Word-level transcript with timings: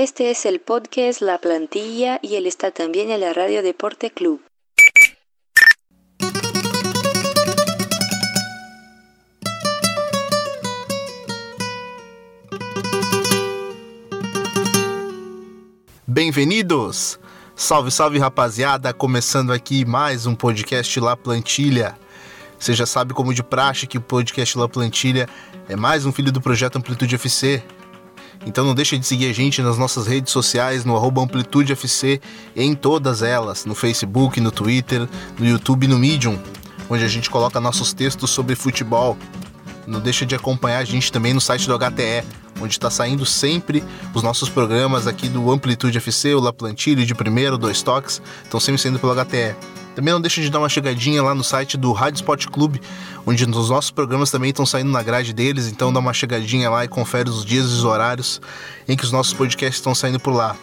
Este 0.00 0.30
es 0.30 0.46
el 0.46 0.60
podcast 0.60 1.20
La 1.22 1.38
Plantilla 1.38 2.20
y 2.22 2.36
él 2.36 2.46
está 2.46 2.70
también 2.70 3.10
en 3.10 3.18
la 3.18 3.32
Radio 3.32 3.64
Deporte 3.64 4.12
Club. 4.12 4.40
Bem-vindos! 16.06 17.18
Salve, 17.56 17.90
salve 17.90 18.20
rapaziada! 18.20 18.94
Começando 18.94 19.52
aqui 19.52 19.84
mais 19.84 20.26
um 20.26 20.36
podcast 20.36 21.00
La 21.00 21.16
Plantilha. 21.16 21.98
Você 22.56 22.72
já 22.72 22.86
sabe 22.86 23.14
como 23.14 23.34
de 23.34 23.42
praxe 23.42 23.88
que 23.88 23.98
o 23.98 24.00
podcast 24.00 24.56
La 24.56 24.68
Plantilha 24.68 25.28
é 25.68 25.74
mais 25.74 26.06
um 26.06 26.12
filho 26.12 26.30
do 26.30 26.40
projeto 26.40 26.76
Amplitude 26.76 27.16
FC. 27.16 27.64
Então 28.46 28.64
não 28.64 28.74
deixe 28.74 28.96
de 28.96 29.06
seguir 29.06 29.28
a 29.28 29.32
gente 29.32 29.60
nas 29.62 29.76
nossas 29.76 30.06
redes 30.06 30.32
sociais, 30.32 30.84
no 30.84 30.96
arroba 30.96 31.22
Amplitude 31.22 31.72
FC, 31.72 32.20
em 32.56 32.74
todas 32.74 33.22
elas, 33.22 33.64
no 33.64 33.74
Facebook, 33.74 34.40
no 34.40 34.50
Twitter, 34.50 35.08
no 35.38 35.46
YouTube 35.46 35.86
no 35.86 35.98
Medium, 35.98 36.38
onde 36.88 37.04
a 37.04 37.08
gente 37.08 37.28
coloca 37.28 37.60
nossos 37.60 37.92
textos 37.92 38.30
sobre 38.30 38.54
futebol. 38.54 39.16
Não 39.86 40.00
deixe 40.00 40.24
de 40.24 40.34
acompanhar 40.34 40.78
a 40.78 40.84
gente 40.84 41.10
também 41.10 41.34
no 41.34 41.40
site 41.40 41.66
do 41.66 41.78
HTE, 41.78 42.24
onde 42.60 42.74
está 42.74 42.90
saindo 42.90 43.24
sempre 43.24 43.82
os 44.14 44.22
nossos 44.22 44.48
programas 44.48 45.06
aqui 45.06 45.28
do 45.28 45.50
Amplitude 45.50 45.98
FC, 45.98 46.34
o 46.34 46.40
La 46.40 46.52
Plantilha 46.52 47.04
de 47.04 47.14
primeiro, 47.14 47.56
dois 47.56 47.82
toques, 47.82 48.20
estão 48.44 48.60
sempre 48.60 48.80
saindo 48.80 48.98
pelo 48.98 49.14
HTE. 49.14 49.56
Também 49.98 50.14
não 50.14 50.20
deixe 50.20 50.40
de 50.40 50.48
dar 50.48 50.60
uma 50.60 50.68
chegadinha 50.68 51.20
lá 51.20 51.34
no 51.34 51.42
site 51.42 51.76
do 51.76 51.90
Rádio 51.90 52.18
Sport 52.18 52.46
Clube, 52.46 52.80
onde 53.26 53.44
os 53.44 53.68
nossos 53.68 53.90
programas 53.90 54.30
também 54.30 54.50
estão 54.50 54.64
saindo 54.64 54.92
na 54.92 55.02
grade 55.02 55.32
deles, 55.32 55.66
então 55.66 55.92
dá 55.92 55.98
uma 55.98 56.12
chegadinha 56.12 56.70
lá 56.70 56.84
e 56.84 56.88
confere 56.88 57.28
os 57.28 57.44
dias 57.44 57.64
e 57.64 57.68
os 57.70 57.82
horários 57.82 58.40
em 58.86 58.96
que 58.96 59.02
os 59.02 59.10
nossos 59.10 59.34
podcasts 59.34 59.78
estão 59.78 59.96
saindo 59.96 60.20
por 60.20 60.32
lá. 60.32 60.54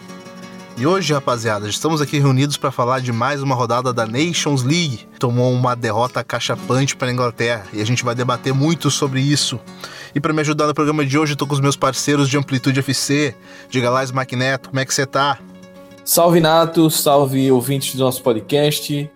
E 0.78 0.86
hoje, 0.86 1.12
rapaziada, 1.12 1.68
estamos 1.68 2.00
aqui 2.00 2.18
reunidos 2.18 2.56
para 2.56 2.70
falar 2.70 3.00
de 3.00 3.12
mais 3.12 3.42
uma 3.42 3.54
rodada 3.54 3.92
da 3.92 4.06
Nations 4.06 4.62
League. 4.62 5.06
Tomou 5.18 5.52
uma 5.52 5.76
derrota 5.76 6.24
cachapante 6.24 6.96
para 6.96 7.08
a 7.08 7.12
Inglaterra 7.12 7.66
e 7.74 7.82
a 7.82 7.84
gente 7.84 8.02
vai 8.02 8.14
debater 8.14 8.54
muito 8.54 8.90
sobre 8.90 9.20
isso. 9.20 9.60
E 10.14 10.20
para 10.20 10.32
me 10.32 10.40
ajudar 10.40 10.66
no 10.66 10.72
programa 10.72 11.04
de 11.04 11.18
hoje, 11.18 11.34
estou 11.34 11.46
com 11.46 11.52
os 11.52 11.60
meus 11.60 11.76
parceiros 11.76 12.30
de 12.30 12.38
Amplitude 12.38 12.80
FC. 12.80 13.34
Diga 13.68 13.90
lá, 13.90 14.02
Smack 14.02 14.34
Neto, 14.34 14.70
como 14.70 14.80
é 14.80 14.86
que 14.86 14.94
você 14.94 15.04
tá? 15.04 15.38
Salve 16.06 16.40
Nato, 16.40 16.88
salve 16.88 17.52
ouvintes 17.52 17.94
do 17.94 18.02
nosso 18.02 18.22
podcast. 18.22 19.10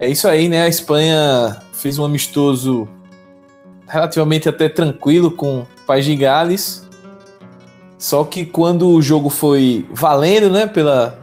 É 0.00 0.08
isso 0.08 0.26
aí, 0.26 0.48
né? 0.48 0.62
A 0.62 0.68
Espanha 0.68 1.58
fez 1.74 1.98
um 1.98 2.04
amistoso 2.06 2.88
relativamente 3.86 4.48
até 4.48 4.66
tranquilo 4.66 5.30
com 5.30 5.60
o 5.60 5.66
País 5.86 6.06
de 6.06 6.16
Gales. 6.16 6.88
Só 7.98 8.24
que 8.24 8.46
quando 8.46 8.88
o 8.88 9.02
jogo 9.02 9.28
foi 9.28 9.86
valendo, 9.92 10.48
né, 10.48 10.66
pela 10.66 11.18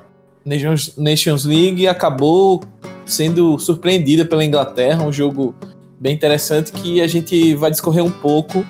Nations 0.45 1.43
League, 1.43 1.87
acabou 1.87 2.61
sendo 3.03 3.57
surpreendida 3.57 4.23
pela 4.23 4.45
Inglaterra, 4.45 5.03
um 5.03 5.11
jogo 5.11 5.55
bem 5.99 6.13
interessante 6.13 6.71
que 6.71 7.01
a 7.01 7.07
gente 7.07 7.55
vai 7.55 7.71
discorrer 7.71 8.03
um 8.03 8.11
pouco. 8.11 8.63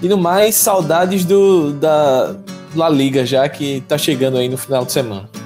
E 0.00 0.08
no 0.08 0.16
mais, 0.16 0.54
saudades 0.54 1.24
do 1.24 1.72
da 1.72 2.36
La 2.76 2.88
Liga 2.88 3.26
já 3.26 3.48
que 3.48 3.82
tá 3.88 3.98
chegando 3.98 4.36
aí 4.36 4.48
no 4.48 4.56
final 4.56 4.84
de 4.84 4.92
semana. 4.92 5.41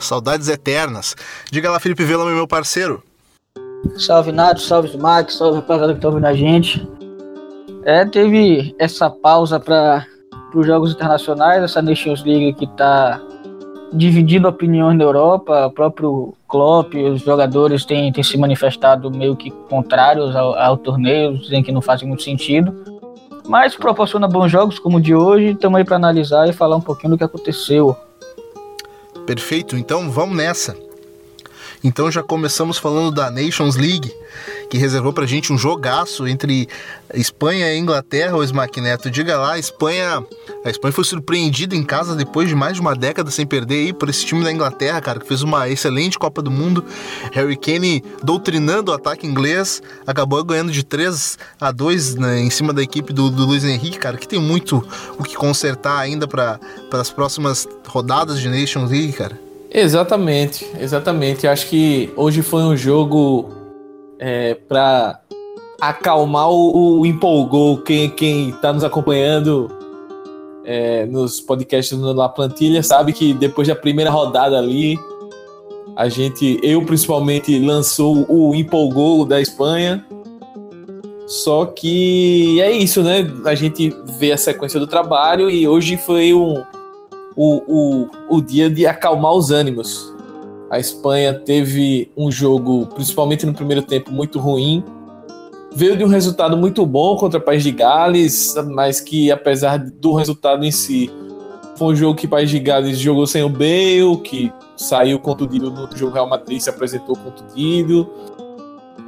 Saudades 0.00 0.48
eternas. 0.48 1.14
Diga 1.50 1.70
lá, 1.70 1.78
Felipe 1.78 2.04
Vela, 2.04 2.24
meu 2.24 2.48
parceiro. 2.48 3.02
Salve 3.96 4.32
Nato, 4.32 4.60
salve 4.60 4.96
Max, 4.96 5.34
salve 5.34 5.56
rapaziada 5.56 5.94
que 5.94 6.00
tá 6.00 6.08
ouvindo 6.08 6.26
a 6.26 6.34
gente. 6.34 6.86
É, 7.84 8.04
teve 8.04 8.74
essa 8.78 9.08
pausa 9.08 9.58
para 9.58 10.06
os 10.54 10.66
jogos 10.66 10.92
internacionais, 10.92 11.62
essa 11.62 11.80
Nations 11.80 12.22
League 12.24 12.54
que 12.54 12.66
tá 12.76 13.20
dividindo 13.92 14.48
opiniões 14.48 14.96
na 14.96 15.04
Europa, 15.04 15.66
o 15.66 15.70
próprio 15.70 16.34
Klopp, 16.46 16.94
os 16.94 17.22
jogadores 17.22 17.84
têm, 17.84 18.12
têm 18.12 18.22
se 18.22 18.36
manifestado 18.36 19.10
meio 19.10 19.34
que 19.34 19.50
contrários 19.50 20.34
ao, 20.36 20.54
ao 20.54 20.76
torneio, 20.76 21.38
dizem 21.38 21.62
que 21.62 21.72
não 21.72 21.80
fazem 21.82 22.06
muito 22.06 22.22
sentido. 22.22 23.00
Mas 23.48 23.74
proporciona 23.74 24.28
bons 24.28 24.50
jogos 24.50 24.78
como 24.78 24.98
o 24.98 25.00
de 25.00 25.14
hoje, 25.14 25.52
estamos 25.52 25.78
aí 25.78 25.84
para 25.84 25.96
analisar 25.96 26.48
e 26.48 26.52
falar 26.52 26.76
um 26.76 26.80
pouquinho 26.80 27.10
do 27.10 27.18
que 27.18 27.24
aconteceu. 27.24 27.96
Perfeito, 29.26 29.76
então 29.76 30.10
vamos 30.10 30.36
nessa. 30.36 30.76
Então 31.82 32.10
já 32.10 32.22
começamos 32.22 32.76
falando 32.76 33.10
da 33.10 33.30
Nations 33.30 33.76
League, 33.76 34.12
que 34.68 34.76
reservou 34.76 35.12
pra 35.12 35.24
gente 35.24 35.52
um 35.52 35.56
jogaço 35.56 36.28
entre 36.28 36.68
Espanha 37.14 37.72
e 37.72 37.78
Inglaterra, 37.78 38.36
o 38.36 38.44
Smack 38.44 38.80
Neto. 38.80 39.10
Diga 39.10 39.38
lá, 39.38 39.54
a 39.54 39.58
Espanha, 39.58 40.22
a 40.64 40.70
Espanha 40.70 40.92
foi 40.92 41.04
surpreendida 41.04 41.74
em 41.74 41.82
casa 41.82 42.14
depois 42.14 42.48
de 42.48 42.54
mais 42.54 42.74
de 42.74 42.80
uma 42.80 42.94
década 42.94 43.30
sem 43.30 43.46
perder 43.46 43.86
aí 43.86 43.92
por 43.94 44.10
esse 44.10 44.26
time 44.26 44.44
da 44.44 44.52
Inglaterra, 44.52 45.00
cara, 45.00 45.18
que 45.18 45.26
fez 45.26 45.42
uma 45.42 45.68
excelente 45.68 46.18
Copa 46.18 46.42
do 46.42 46.50
Mundo. 46.50 46.84
Harry 47.32 47.56
Kane 47.56 48.04
doutrinando 48.22 48.92
o 48.92 48.94
ataque 48.94 49.26
inglês, 49.26 49.82
acabou 50.06 50.44
ganhando 50.44 50.70
de 50.70 50.84
3 50.84 51.38
a 51.58 51.72
2 51.72 52.16
né, 52.16 52.40
em 52.40 52.50
cima 52.50 52.74
da 52.74 52.82
equipe 52.82 53.12
do, 53.12 53.30
do 53.30 53.46
Luiz 53.46 53.64
Henrique, 53.64 53.98
cara, 53.98 54.18
que 54.18 54.28
tem 54.28 54.38
muito 54.38 54.86
o 55.18 55.24
que 55.24 55.34
consertar 55.34 55.98
ainda 55.98 56.28
para 56.28 56.60
as 56.92 57.10
próximas 57.10 57.66
rodadas 57.86 58.38
de 58.38 58.48
Nations 58.48 58.90
League, 58.90 59.14
cara. 59.14 59.49
Exatamente, 59.70 60.66
exatamente. 60.78 61.46
Acho 61.46 61.68
que 61.68 62.12
hoje 62.16 62.42
foi 62.42 62.62
um 62.62 62.76
jogo 62.76 63.50
é, 64.18 64.54
para 64.54 65.20
acalmar 65.80 66.50
o, 66.50 67.00
o, 67.00 67.06
empolgou 67.06 67.78
quem 67.78 68.10
quem 68.10 68.50
está 68.50 68.72
nos 68.72 68.84
acompanhando 68.84 69.70
é, 70.64 71.06
nos 71.06 71.40
podcasts 71.40 71.96
do 71.96 72.12
La 72.12 72.28
Plantilha 72.28 72.82
sabe 72.82 73.14
que 73.14 73.32
depois 73.32 73.66
da 73.66 73.74
primeira 73.74 74.10
rodada 74.10 74.58
ali 74.58 74.98
a 75.96 76.08
gente, 76.08 76.58
eu 76.62 76.82
principalmente 76.84 77.58
lançou 77.58 78.24
o 78.28 78.54
empolgou 78.54 79.24
da 79.24 79.40
Espanha. 79.40 80.04
Só 81.26 81.66
que 81.66 82.60
é 82.60 82.72
isso, 82.72 83.02
né? 83.02 83.30
A 83.44 83.54
gente 83.54 83.94
vê 84.18 84.32
a 84.32 84.36
sequência 84.36 84.80
do 84.80 84.86
trabalho 84.86 85.50
e 85.50 85.68
hoje 85.68 85.96
foi 85.96 86.32
um 86.32 86.62
o, 87.36 87.62
o, 87.66 88.36
o 88.36 88.40
dia 88.40 88.68
de 88.68 88.86
acalmar 88.86 89.32
os 89.32 89.50
ânimos. 89.50 90.12
A 90.70 90.78
Espanha 90.78 91.34
teve 91.34 92.10
um 92.16 92.30
jogo, 92.30 92.86
principalmente 92.86 93.44
no 93.44 93.52
primeiro 93.52 93.82
tempo, 93.82 94.12
muito 94.12 94.38
ruim. 94.38 94.84
Veio 95.72 95.96
de 95.96 96.04
um 96.04 96.08
resultado 96.08 96.56
muito 96.56 96.84
bom 96.86 97.16
contra 97.16 97.38
o 97.38 97.42
País 97.42 97.62
de 97.62 97.72
Gales, 97.72 98.54
mas 98.72 99.00
que 99.00 99.30
apesar 99.30 99.78
do 99.78 100.14
resultado 100.14 100.64
em 100.64 100.70
si, 100.70 101.10
foi 101.76 101.94
um 101.94 101.96
jogo 101.96 102.14
que 102.14 102.26
o 102.26 102.28
País 102.28 102.50
de 102.50 102.58
Gales 102.58 102.98
jogou 102.98 103.26
sem 103.26 103.42
o 103.42 103.48
Bale, 103.48 104.16
que 104.22 104.52
saiu 104.76 105.18
contundido 105.18 105.70
no 105.70 105.88
jogo 105.96 106.12
Real 106.12 106.28
Madrid, 106.28 106.60
se 106.60 106.70
apresentou 106.70 107.16
contundido. 107.16 108.08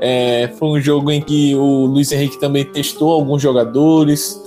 É, 0.01 0.49
foi 0.59 0.69
um 0.69 0.81
jogo 0.81 1.11
em 1.11 1.21
que 1.21 1.55
o 1.55 1.87
Luiz 1.87 2.11
Henrique 2.11 2.41
também 2.41 2.65
testou 2.65 3.13
alguns 3.13 3.41
jogadores 3.41 4.42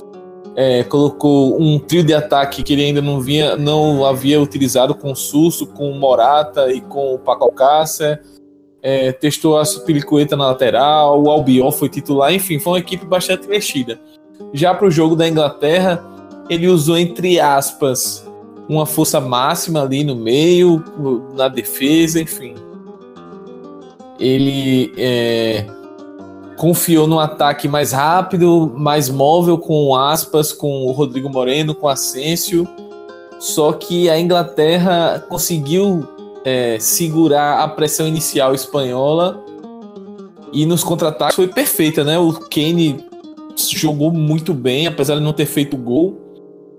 é, 0.56 0.84
colocou 0.84 1.62
um 1.62 1.78
trio 1.78 2.04
de 2.04 2.14
ataque 2.14 2.64
que 2.64 2.74
ele 2.74 2.86
ainda 2.86 3.02
não, 3.02 3.20
vinha, 3.20 3.58
não 3.58 4.06
havia 4.06 4.42
utilizado 4.42 4.96
com 4.96 5.12
o 5.12 5.16
Susso, 5.16 5.68
com 5.68 5.92
o 5.92 6.00
Morata 6.00 6.72
e 6.72 6.80
com 6.80 7.14
o 7.14 7.20
Paco 7.20 7.44
Alcácer. 7.44 8.22
É, 8.82 9.12
testou 9.12 9.58
a 9.58 9.66
Supilicueta 9.66 10.36
na 10.36 10.48
lateral, 10.48 11.22
o 11.22 11.30
Albiol 11.30 11.72
foi 11.72 11.90
titular, 11.90 12.32
enfim, 12.32 12.60
foi 12.60 12.74
uma 12.74 12.80
equipe 12.80 13.06
bastante 13.06 13.48
mexida. 13.48 14.00
Já 14.54 14.74
para 14.74 14.88
o 14.88 14.92
jogo 14.92 15.16
da 15.16 15.28
Inglaterra, 15.28 16.04
ele 16.50 16.68
usou, 16.68 16.98
entre 16.98 17.40
aspas, 17.40 18.26
uma 18.70 18.86
força 18.86 19.20
máxima 19.20 19.82
ali 19.82 20.04
no 20.04 20.16
meio, 20.16 20.84
na 21.34 21.48
defesa, 21.48 22.22
enfim. 22.22 22.54
Ele 24.20 24.94
é, 24.98 25.66
confiou 26.58 27.08
no 27.08 27.20
ataque 27.20 27.68
mais 27.68 27.92
rápido, 27.92 28.74
mais 28.76 29.10
móvel 29.10 29.58
com 29.58 29.96
aspas, 29.96 30.52
com 30.52 30.86
o 30.86 30.92
Rodrigo 30.92 31.30
Moreno, 31.30 31.76
com 31.76 31.88
Asensio. 31.88 32.68
Só 33.40 33.74
que 33.74 34.10
a 34.10 34.20
Inglaterra 34.20 35.24
conseguiu 35.28 36.08
é, 36.46 36.78
segurar 36.80 37.60
a 37.60 37.68
pressão 37.68 38.08
inicial 38.08 38.54
espanhola 38.54 39.44
e 40.54 40.66
nos 40.66 40.84
contra-ataques 40.84 41.36
foi 41.36 41.48
perfeita, 41.48 42.04
né? 42.04 42.18
O 42.18 42.32
Kane 42.34 43.04
jogou 43.58 44.12
muito 44.12 44.54
bem, 44.54 44.88
apesar 44.88 45.16
de 45.16 45.22
não 45.22 45.34
ter 45.34 45.46
feito 45.46 45.76
gol. 45.76 46.22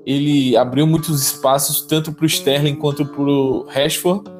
Ele 0.06 0.56
abriu 0.56 0.86
muitos 0.86 1.22
espaços 1.22 1.82
tanto 1.82 2.12
para 2.12 2.24
o 2.24 2.26
Sterling 2.26 2.76
quanto 2.76 3.04
para 3.04 3.22
o 3.22 3.66
Rashford 3.68 4.35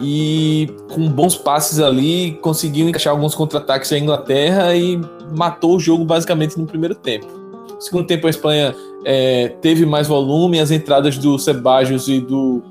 e 0.00 0.68
com 0.92 1.08
bons 1.08 1.36
passes 1.36 1.78
ali 1.80 2.32
conseguiu 2.42 2.88
encaixar 2.88 3.12
alguns 3.12 3.34
contra-ataques 3.34 3.90
da 3.90 3.98
Inglaterra 3.98 4.74
e 4.74 5.00
matou 5.36 5.76
o 5.76 5.80
jogo 5.80 6.04
basicamente 6.04 6.58
no 6.58 6.66
primeiro 6.66 6.94
tempo. 6.94 7.26
No 7.74 7.80
segundo 7.80 8.06
tempo 8.06 8.26
a 8.26 8.30
Espanha 8.30 8.74
é, 9.04 9.48
teve 9.60 9.86
mais 9.86 10.06
volume, 10.06 10.60
as 10.60 10.70
entradas 10.70 11.16
do 11.18 11.38
Sebajos 11.38 12.08
e 12.08 12.20
do 12.20 12.62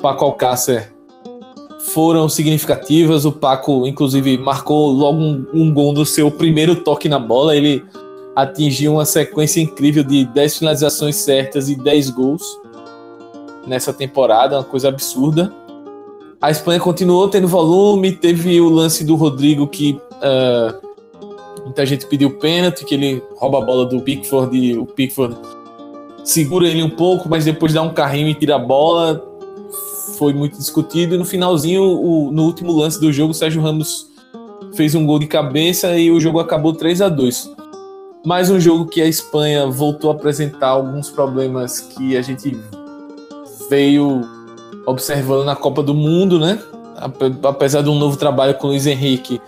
Paco 0.00 0.24
Alcácer 0.24 0.92
foram 1.78 2.28
significativas. 2.28 3.24
O 3.24 3.32
Paco, 3.32 3.86
inclusive, 3.86 4.36
marcou 4.38 4.90
logo 4.90 5.18
um, 5.18 5.46
um 5.54 5.72
gol 5.72 5.92
no 5.92 6.04
seu 6.04 6.30
primeiro 6.30 6.76
toque 6.76 7.08
na 7.08 7.18
bola. 7.18 7.56
Ele 7.56 7.84
atingiu 8.36 8.94
uma 8.94 9.04
sequência 9.04 9.60
incrível 9.60 10.04
de 10.04 10.24
10 10.24 10.58
finalizações 10.58 11.16
certas 11.16 11.68
e 11.68 11.76
10 11.76 12.10
gols 12.10 12.42
nessa 13.66 13.92
temporada, 13.92 14.56
uma 14.56 14.64
coisa 14.64 14.88
absurda. 14.88 15.52
A 16.40 16.50
Espanha 16.52 16.78
continuou 16.78 17.28
tendo 17.28 17.48
volume, 17.48 18.12
teve 18.12 18.60
o 18.60 18.68
lance 18.68 19.04
do 19.04 19.16
Rodrigo 19.16 19.66
que 19.66 20.00
uh, 20.22 21.64
muita 21.64 21.84
gente 21.84 22.06
pediu 22.06 22.38
pênalti, 22.38 22.84
que 22.84 22.94
ele 22.94 23.20
rouba 23.36 23.58
a 23.58 23.60
bola 23.60 23.84
do 23.86 24.00
Pickford 24.00 24.56
e 24.56 24.78
o 24.78 24.86
Pickford 24.86 25.36
segura 26.22 26.68
ele 26.68 26.82
um 26.82 26.90
pouco, 26.90 27.28
mas 27.28 27.44
depois 27.44 27.72
dá 27.72 27.82
um 27.82 27.92
carrinho 27.92 28.28
e 28.28 28.34
tira 28.34 28.54
a 28.54 28.58
bola. 28.58 29.24
Foi 30.16 30.32
muito 30.32 30.56
discutido. 30.56 31.16
E 31.16 31.18
no 31.18 31.24
finalzinho, 31.24 31.82
o, 31.82 32.30
no 32.30 32.44
último 32.44 32.72
lance 32.72 33.00
do 33.00 33.12
jogo, 33.12 33.32
o 33.32 33.34
Sérgio 33.34 33.60
Ramos 33.60 34.06
fez 34.74 34.94
um 34.94 35.04
gol 35.04 35.18
de 35.18 35.26
cabeça 35.26 35.98
e 35.98 36.08
o 36.08 36.20
jogo 36.20 36.38
acabou 36.38 36.72
3 36.72 37.02
a 37.02 37.08
2 37.08 37.50
Mais 38.24 38.48
um 38.48 38.60
jogo 38.60 38.86
que 38.86 39.02
a 39.02 39.06
Espanha 39.06 39.66
voltou 39.66 40.10
a 40.10 40.14
apresentar 40.14 40.68
alguns 40.68 41.10
problemas 41.10 41.80
que 41.80 42.16
a 42.16 42.22
gente 42.22 42.56
veio 43.68 44.37
observando 44.88 45.44
na 45.44 45.54
Copa 45.54 45.82
do 45.82 45.94
Mundo, 45.94 46.38
né? 46.38 46.58
Apesar 47.44 47.82
de 47.82 47.88
um 47.88 47.98
novo 47.98 48.16
trabalho 48.16 48.54
com 48.54 48.66
o 48.66 48.70
Luiz 48.70 48.86
Henrique, 48.86 49.40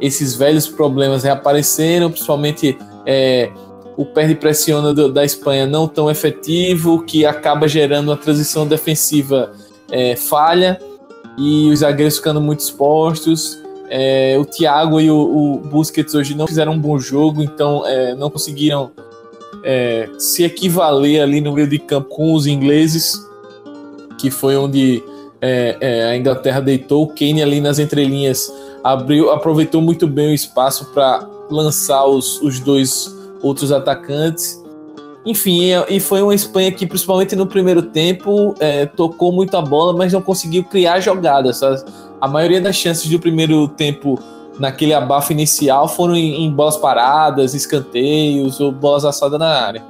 esses 0.00 0.34
velhos 0.34 0.66
problemas 0.66 1.24
reapareceram, 1.24 2.10
principalmente 2.10 2.78
é, 3.04 3.50
o 3.96 4.04
perde 4.04 4.34
pressiona 4.34 4.94
do, 4.94 5.12
da 5.12 5.24
Espanha 5.24 5.66
não 5.66 5.88
tão 5.88 6.10
efetivo, 6.10 7.02
que 7.02 7.24
acaba 7.26 7.66
gerando 7.66 8.08
uma 8.08 8.16
transição 8.16 8.66
defensiva 8.66 9.52
é, 9.90 10.16
falha 10.16 10.78
e 11.38 11.70
os 11.70 11.80
zagueiros 11.80 12.16
ficando 12.16 12.40
muito 12.40 12.60
expostos. 12.60 13.58
É, 13.88 14.36
o 14.38 14.44
Thiago 14.44 15.00
e 15.00 15.10
o, 15.10 15.16
o, 15.16 15.58
Busquets 15.58 16.14
hoje 16.14 16.34
não 16.34 16.46
fizeram 16.46 16.72
um 16.72 16.78
bom 16.78 16.98
jogo, 16.98 17.42
então 17.42 17.86
é, 17.86 18.14
não 18.14 18.30
conseguiram 18.30 18.90
é, 19.62 20.08
se 20.18 20.42
equivaler 20.42 21.22
ali 21.22 21.40
no 21.40 21.52
meio 21.52 21.68
de 21.68 21.78
campo 21.78 22.08
com 22.08 22.34
os 22.34 22.46
ingleses, 22.46 23.25
que 24.18 24.30
foi 24.30 24.56
onde 24.56 25.02
é, 25.40 25.76
é, 25.80 26.04
a 26.10 26.16
Inglaterra 26.16 26.60
deitou. 26.60 27.04
O 27.04 27.08
Kane 27.08 27.42
ali 27.42 27.60
nas 27.60 27.78
entrelinhas 27.78 28.52
abriu, 28.82 29.30
aproveitou 29.30 29.80
muito 29.80 30.06
bem 30.06 30.30
o 30.30 30.34
espaço 30.34 30.86
para 30.92 31.28
lançar 31.50 32.04
os, 32.06 32.40
os 32.40 32.60
dois 32.60 33.14
outros 33.42 33.72
atacantes. 33.72 34.62
Enfim, 35.24 35.70
e 35.88 35.98
foi 35.98 36.22
uma 36.22 36.34
Espanha 36.34 36.70
que, 36.70 36.86
principalmente 36.86 37.34
no 37.34 37.46
primeiro 37.46 37.82
tempo, 37.82 38.54
é, 38.60 38.86
tocou 38.86 39.32
muito 39.32 39.56
a 39.56 39.60
bola, 39.60 39.92
mas 39.92 40.12
não 40.12 40.22
conseguiu 40.22 40.62
criar 40.62 41.00
jogadas. 41.00 41.60
A 42.20 42.28
maioria 42.28 42.60
das 42.60 42.76
chances 42.76 43.10
do 43.10 43.18
primeiro 43.18 43.66
tempo, 43.66 44.20
naquele 44.60 44.94
abafo 44.94 45.32
inicial, 45.32 45.88
foram 45.88 46.14
em, 46.14 46.44
em 46.44 46.50
bolas 46.50 46.76
paradas, 46.76 47.54
escanteios 47.54 48.60
ou 48.60 48.70
bolas 48.70 49.04
assadas 49.04 49.36
na 49.36 49.48
área. 49.48 49.82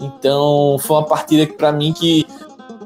Então, 0.00 0.76
foi 0.80 0.96
uma 0.96 1.06
partida 1.06 1.46
que, 1.46 1.52
para 1.52 1.70
mim, 1.70 1.92
que 1.92 2.26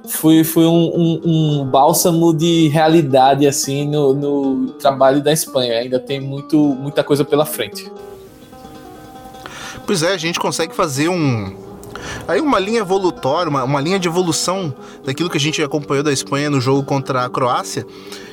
foi, 0.06 0.44
foi 0.44 0.66
um, 0.66 0.92
um, 0.94 1.20
um, 1.24 1.64
bálsamo 1.64 2.34
de 2.34 2.68
realidade 2.68 3.46
assim 3.46 3.88
no, 3.88 4.12
no 4.14 4.72
trabalho 4.72 5.22
da 5.22 5.32
Espanha. 5.32 5.78
Ainda 5.78 5.98
tem 5.98 6.20
muito, 6.20 6.58
muita 6.58 7.02
coisa 7.02 7.24
pela 7.24 7.46
frente. 7.46 7.90
Pois 9.86 10.02
é, 10.02 10.12
a 10.12 10.16
gente 10.16 10.38
consegue 10.38 10.74
fazer 10.74 11.08
um. 11.08 11.56
Aí 12.28 12.40
uma 12.40 12.58
linha 12.58 12.80
evolutória, 12.80 13.48
uma, 13.48 13.64
uma 13.64 13.80
linha 13.80 13.98
de 13.98 14.08
evolução 14.08 14.74
daquilo 15.04 15.30
que 15.30 15.38
a 15.38 15.40
gente 15.40 15.62
acompanhou 15.62 16.04
da 16.04 16.12
Espanha 16.12 16.50
no 16.50 16.60
jogo 16.60 16.82
contra 16.82 17.24
a 17.24 17.30
Croácia. 17.30 17.86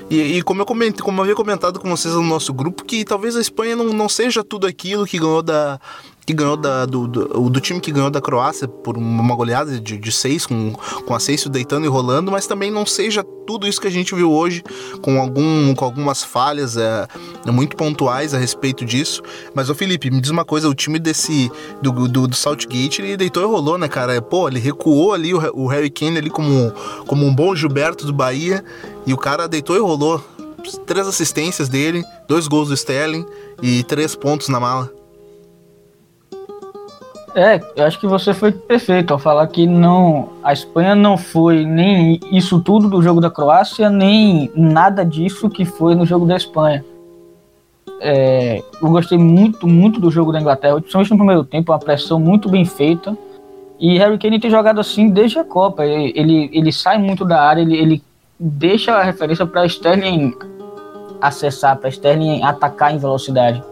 E, 0.10 0.40
e, 0.40 0.42
como 0.42 0.62
eu 0.62 0.66
comentei, 0.66 1.02
como 1.02 1.20
eu 1.20 1.24
havia 1.24 1.36
comentado 1.36 1.80
com 1.80 1.90
vocês 1.90 2.14
no 2.14 2.22
nosso 2.22 2.54
grupo, 2.54 2.84
que 2.84 3.06
talvez 3.06 3.38
a 3.38 3.40
Espanha 3.40 3.78
não, 3.78 3.86
não 3.86 4.10
seja 4.10 4.44
tudo 4.44 4.68
aquilo 4.68 5.06
que 5.06 5.18
ganhou 5.18 5.42
da, 5.42 5.80
que 6.26 6.34
ganhou 6.34 6.56
da, 6.56 6.86
do, 6.86 7.08
do, 7.08 7.50
do, 7.50 7.60
time 7.60 7.80
que 7.80 7.92
ganhou 7.92 8.10
da 8.10 8.22
Croácia 8.22 8.68
por 8.68 8.96
uma 8.98 9.36
goleada 9.36 9.80
de, 9.80 9.98
de 9.98 10.12
seis, 10.12 10.46
com, 10.46 10.72
com 10.72 11.16
a 11.16 11.20
Seis 11.20 11.46
deitando 11.48 11.86
e 11.86 11.90
rolando, 11.90 12.32
mas 12.32 12.46
também 12.46 12.70
não 12.70 12.86
seja 12.86 13.24
tudo 13.46 13.68
isso 13.68 13.82
que 13.82 13.88
a 13.88 13.92
gente 13.92 14.14
viu 14.14 14.32
hoje, 14.32 14.64
com, 15.02 15.20
algum, 15.20 15.74
com 15.74 15.84
algumas 15.84 16.24
falhas 16.24 16.78
é, 16.78 17.08
muito 17.52 17.76
pontuais 17.76 18.34
a 18.34 18.38
respeito 18.38 18.86
disso. 18.86 19.22
Mas, 19.54 19.70
ô 19.70 19.76
Felipe, 19.76 20.12
me 20.12 20.22
diz 20.22 20.30
uma 20.30 20.46
coisa, 20.46 20.70
o 20.70 20.76
time 20.76 21.00
desse 21.00 21.52
do, 21.82 21.92
do, 22.08 22.28
do 22.28 22.36
Saltgate, 22.36 23.02
ele 23.02 23.18
deitou 23.18 23.42
e 23.42 23.46
rolou, 23.46 23.78
né, 23.78 23.88
cara? 23.88 24.22
Pô, 24.22 24.48
ele 24.48 24.60
recuou 24.60 25.14
ali 25.14 25.34
o, 25.34 25.40
o 25.54 25.68
Harry 25.68 25.90
Kane 25.90 26.20
ali 26.20 26.30
como, 26.30 26.72
como 27.08 27.26
um 27.26 27.34
bom 27.34 27.56
Gilberto 27.56 28.06
do 28.06 28.14
Bahia, 28.14 28.64
e 29.06 29.14
o 29.14 29.18
cara 29.18 29.48
deitou 29.48 29.76
e 29.76 29.80
rolou. 29.80 30.24
Três 30.86 31.08
assistências 31.08 31.68
dele, 31.68 32.04
dois 32.28 32.48
gols 32.48 32.68
do 32.68 32.76
Sterling 32.76 33.26
e 33.64 33.84
três 33.84 34.16
pontos 34.16 34.48
na 34.48 34.60
mala. 34.60 35.01
É, 37.34 37.62
eu 37.78 37.86
acho 37.86 38.00
que 38.00 38.08
você 38.08 38.34
foi 38.34 38.52
perfeito 38.52 39.14
ao 39.14 39.20
falar 39.20 39.48
que 39.48 39.66
não, 39.66 40.30
a 40.44 40.52
Espanha 40.52 40.94
não 40.96 41.18
foi 41.18 41.66
nem 41.66 42.20
isso 42.30 42.60
tudo 42.60 42.90
do 42.90 43.02
jogo 43.02 43.22
da 43.22 43.30
Croácia, 43.30 43.90
nem 43.90 44.52
nada 44.54 45.06
disso 45.06 45.50
que 45.50 45.64
foi 45.64 45.96
no 45.96 46.06
jogo 46.06 46.26
da 46.26 46.36
Espanha. 46.36 46.84
É, 48.02 48.62
eu 48.82 48.90
gostei 48.90 49.18
muito, 49.18 49.66
muito 49.66 50.00
do 50.00 50.12
jogo 50.12 50.32
da 50.32 50.42
Inglaterra, 50.42 50.76
principalmente 50.76 51.12
no 51.12 51.18
primeiro 51.18 51.44
tempo, 51.46 51.72
uma 51.72 51.80
pressão 51.80 52.20
muito 52.20 52.50
bem 52.50 52.66
feita. 52.66 53.16
E 53.80 53.98
Harry 53.98 54.18
Kane 54.18 54.40
tem 54.40 54.52
jogado 54.52 54.80
assim 54.80 55.10
desde 55.10 55.40
a 55.40 55.44
Copa. 55.44 55.86
Ele, 55.86 56.12
ele, 56.16 56.50
ele 56.52 56.72
sai 56.72 56.98
muito 56.98 57.24
da 57.24 57.42
área, 57.42 57.62
ele, 57.62 57.78
ele 57.78 58.04
deixa 58.40 58.94
a 58.94 59.04
referência 59.04 59.46
para 59.46 59.66
Sterling 59.66 60.36
acessar, 61.22 61.78
para 61.78 61.90
Sterling 61.90 62.44
atacar 62.44 62.94
em 62.94 62.98
velocidade. 62.98 63.64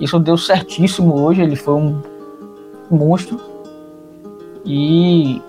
Isso 0.00 0.18
deu 0.18 0.36
certíssimo 0.36 1.14
hoje. 1.22 1.42
Ele 1.42 1.56
foi 1.56 1.74
um 1.74 2.00
monstro. 2.90 3.40
E 4.64 5.42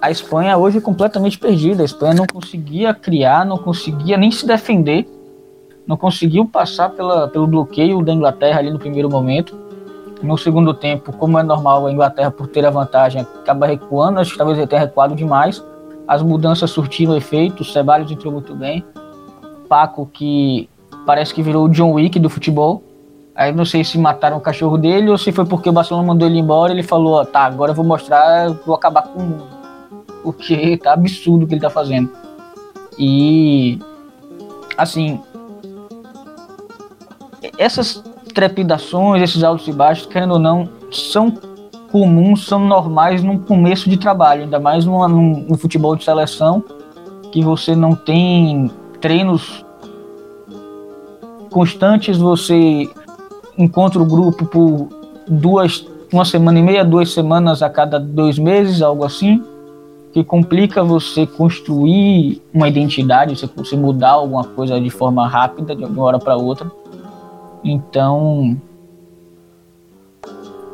a 0.00 0.10
Espanha 0.10 0.56
hoje 0.56 0.78
é 0.78 0.80
completamente 0.80 1.38
perdida. 1.38 1.82
A 1.82 1.84
Espanha 1.84 2.14
não 2.14 2.26
conseguia 2.26 2.92
criar, 2.92 3.44
não 3.46 3.56
conseguia 3.56 4.16
nem 4.16 4.30
se 4.30 4.46
defender, 4.46 5.08
não 5.86 5.96
conseguiu 5.96 6.44
passar 6.44 6.90
pela, 6.90 7.28
pelo 7.28 7.46
bloqueio 7.46 8.02
da 8.02 8.12
Inglaterra 8.12 8.58
ali 8.58 8.70
no 8.70 8.78
primeiro 8.78 9.08
momento. 9.08 9.56
No 10.22 10.36
segundo 10.36 10.74
tempo, 10.74 11.12
como 11.12 11.38
é 11.38 11.42
normal, 11.42 11.86
a 11.86 11.92
Inglaterra, 11.92 12.30
por 12.30 12.48
ter 12.48 12.66
a 12.66 12.70
vantagem, 12.70 13.22
acaba 13.22 13.66
recuando. 13.66 14.18
Acho 14.18 14.32
que 14.32 14.38
talvez 14.38 14.58
ele 14.58 14.66
tenha 14.66 14.82
recuado 14.82 15.14
demais. 15.14 15.64
As 16.06 16.22
mudanças 16.22 16.70
surtiram 16.70 17.16
efeito. 17.16 17.60
O 17.60 17.64
Ceballos 17.64 18.10
entrou 18.10 18.32
muito 18.32 18.54
bem. 18.54 18.84
Paco, 19.68 20.06
que 20.12 20.68
parece 21.06 21.32
que 21.32 21.42
virou 21.42 21.66
o 21.66 21.68
John 21.68 21.92
Wick 21.92 22.18
do 22.18 22.28
futebol. 22.28 22.82
Aí 23.38 23.52
não 23.52 23.64
sei 23.64 23.84
se 23.84 23.96
mataram 23.96 24.36
o 24.36 24.40
cachorro 24.40 24.76
dele 24.76 25.08
ou 25.08 25.16
se 25.16 25.30
foi 25.30 25.44
porque 25.44 25.68
o 25.68 25.72
Barcelona 25.72 26.08
mandou 26.08 26.26
ele 26.26 26.40
embora. 26.40 26.72
Ele 26.72 26.82
falou: 26.82 27.24
tá, 27.24 27.42
agora 27.42 27.70
eu 27.70 27.74
vou 27.74 27.84
mostrar, 27.84 28.50
vou 28.66 28.74
acabar 28.74 29.02
com 29.02 29.20
o 29.20 29.22
mundo. 29.22 29.46
Porque 30.24 30.76
tá 30.76 30.92
absurdo 30.92 31.44
o 31.44 31.46
que 31.46 31.54
ele 31.54 31.60
tá 31.60 31.70
fazendo. 31.70 32.10
E. 32.98 33.78
Assim. 34.76 35.20
Essas 37.56 38.02
trepidações, 38.34 39.22
esses 39.22 39.44
altos 39.44 39.68
e 39.68 39.72
baixos, 39.72 40.06
querendo 40.06 40.32
ou 40.32 40.40
não, 40.40 40.68
são 40.90 41.30
comuns, 41.92 42.44
são 42.44 42.58
normais 42.58 43.22
num 43.22 43.38
começo 43.38 43.88
de 43.88 43.96
trabalho, 43.96 44.42
ainda 44.42 44.58
mais 44.58 44.84
no 44.84 45.56
futebol 45.56 45.94
de 45.94 46.02
seleção, 46.02 46.62
que 47.30 47.40
você 47.40 47.76
não 47.76 47.94
tem 47.94 48.68
treinos 49.00 49.64
constantes, 51.50 52.18
você 52.18 52.90
encontra 53.58 54.00
o 54.00 54.06
grupo 54.06 54.46
por 54.46 54.88
duas, 55.26 55.84
uma 56.12 56.24
semana 56.24 56.58
e 56.58 56.62
meia, 56.62 56.84
duas 56.84 57.12
semanas 57.12 57.62
a 57.62 57.68
cada 57.68 57.98
dois 57.98 58.38
meses, 58.38 58.80
algo 58.80 59.04
assim, 59.04 59.42
que 60.12 60.22
complica 60.22 60.82
você 60.82 61.26
construir 61.26 62.40
uma 62.54 62.68
identidade, 62.68 63.36
você, 63.36 63.46
você 63.54 63.76
mudar 63.76 64.12
alguma 64.12 64.44
coisa 64.44 64.80
de 64.80 64.90
forma 64.90 65.28
rápida, 65.28 65.74
de 65.74 65.84
uma 65.84 66.04
hora 66.04 66.18
para 66.18 66.36
outra. 66.36 66.70
Então, 67.64 68.56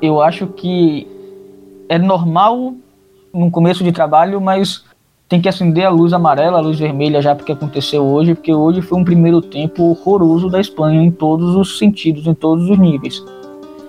eu 0.00 0.20
acho 0.20 0.46
que 0.48 1.08
é 1.88 1.98
normal 1.98 2.74
no 3.32 3.50
começo 3.50 3.82
de 3.82 3.90
trabalho, 3.90 4.40
mas 4.40 4.84
tem 5.28 5.40
que 5.40 5.48
acender 5.48 5.84
a 5.84 5.90
luz 5.90 6.12
amarela, 6.12 6.58
a 6.58 6.60
luz 6.60 6.78
vermelha 6.78 7.20
já 7.22 7.34
porque 7.34 7.52
aconteceu 7.52 8.04
hoje, 8.04 8.34
porque 8.34 8.54
hoje 8.54 8.82
foi 8.82 8.98
um 8.98 9.04
primeiro 9.04 9.40
tempo 9.40 9.82
horroroso 9.84 10.50
da 10.50 10.60
Espanha 10.60 11.02
em 11.02 11.10
todos 11.10 11.56
os 11.56 11.78
sentidos, 11.78 12.26
em 12.26 12.34
todos 12.34 12.68
os 12.68 12.78
níveis. 12.78 13.24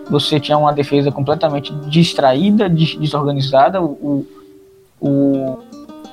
Você 0.10 0.39
tinha 0.39 0.58
uma 0.58 0.72
defesa 0.72 1.12
completamente 1.12 1.74
distraída, 1.89 2.70
desorganizada. 2.70 3.82
O, 3.82 4.25
o, 5.01 5.58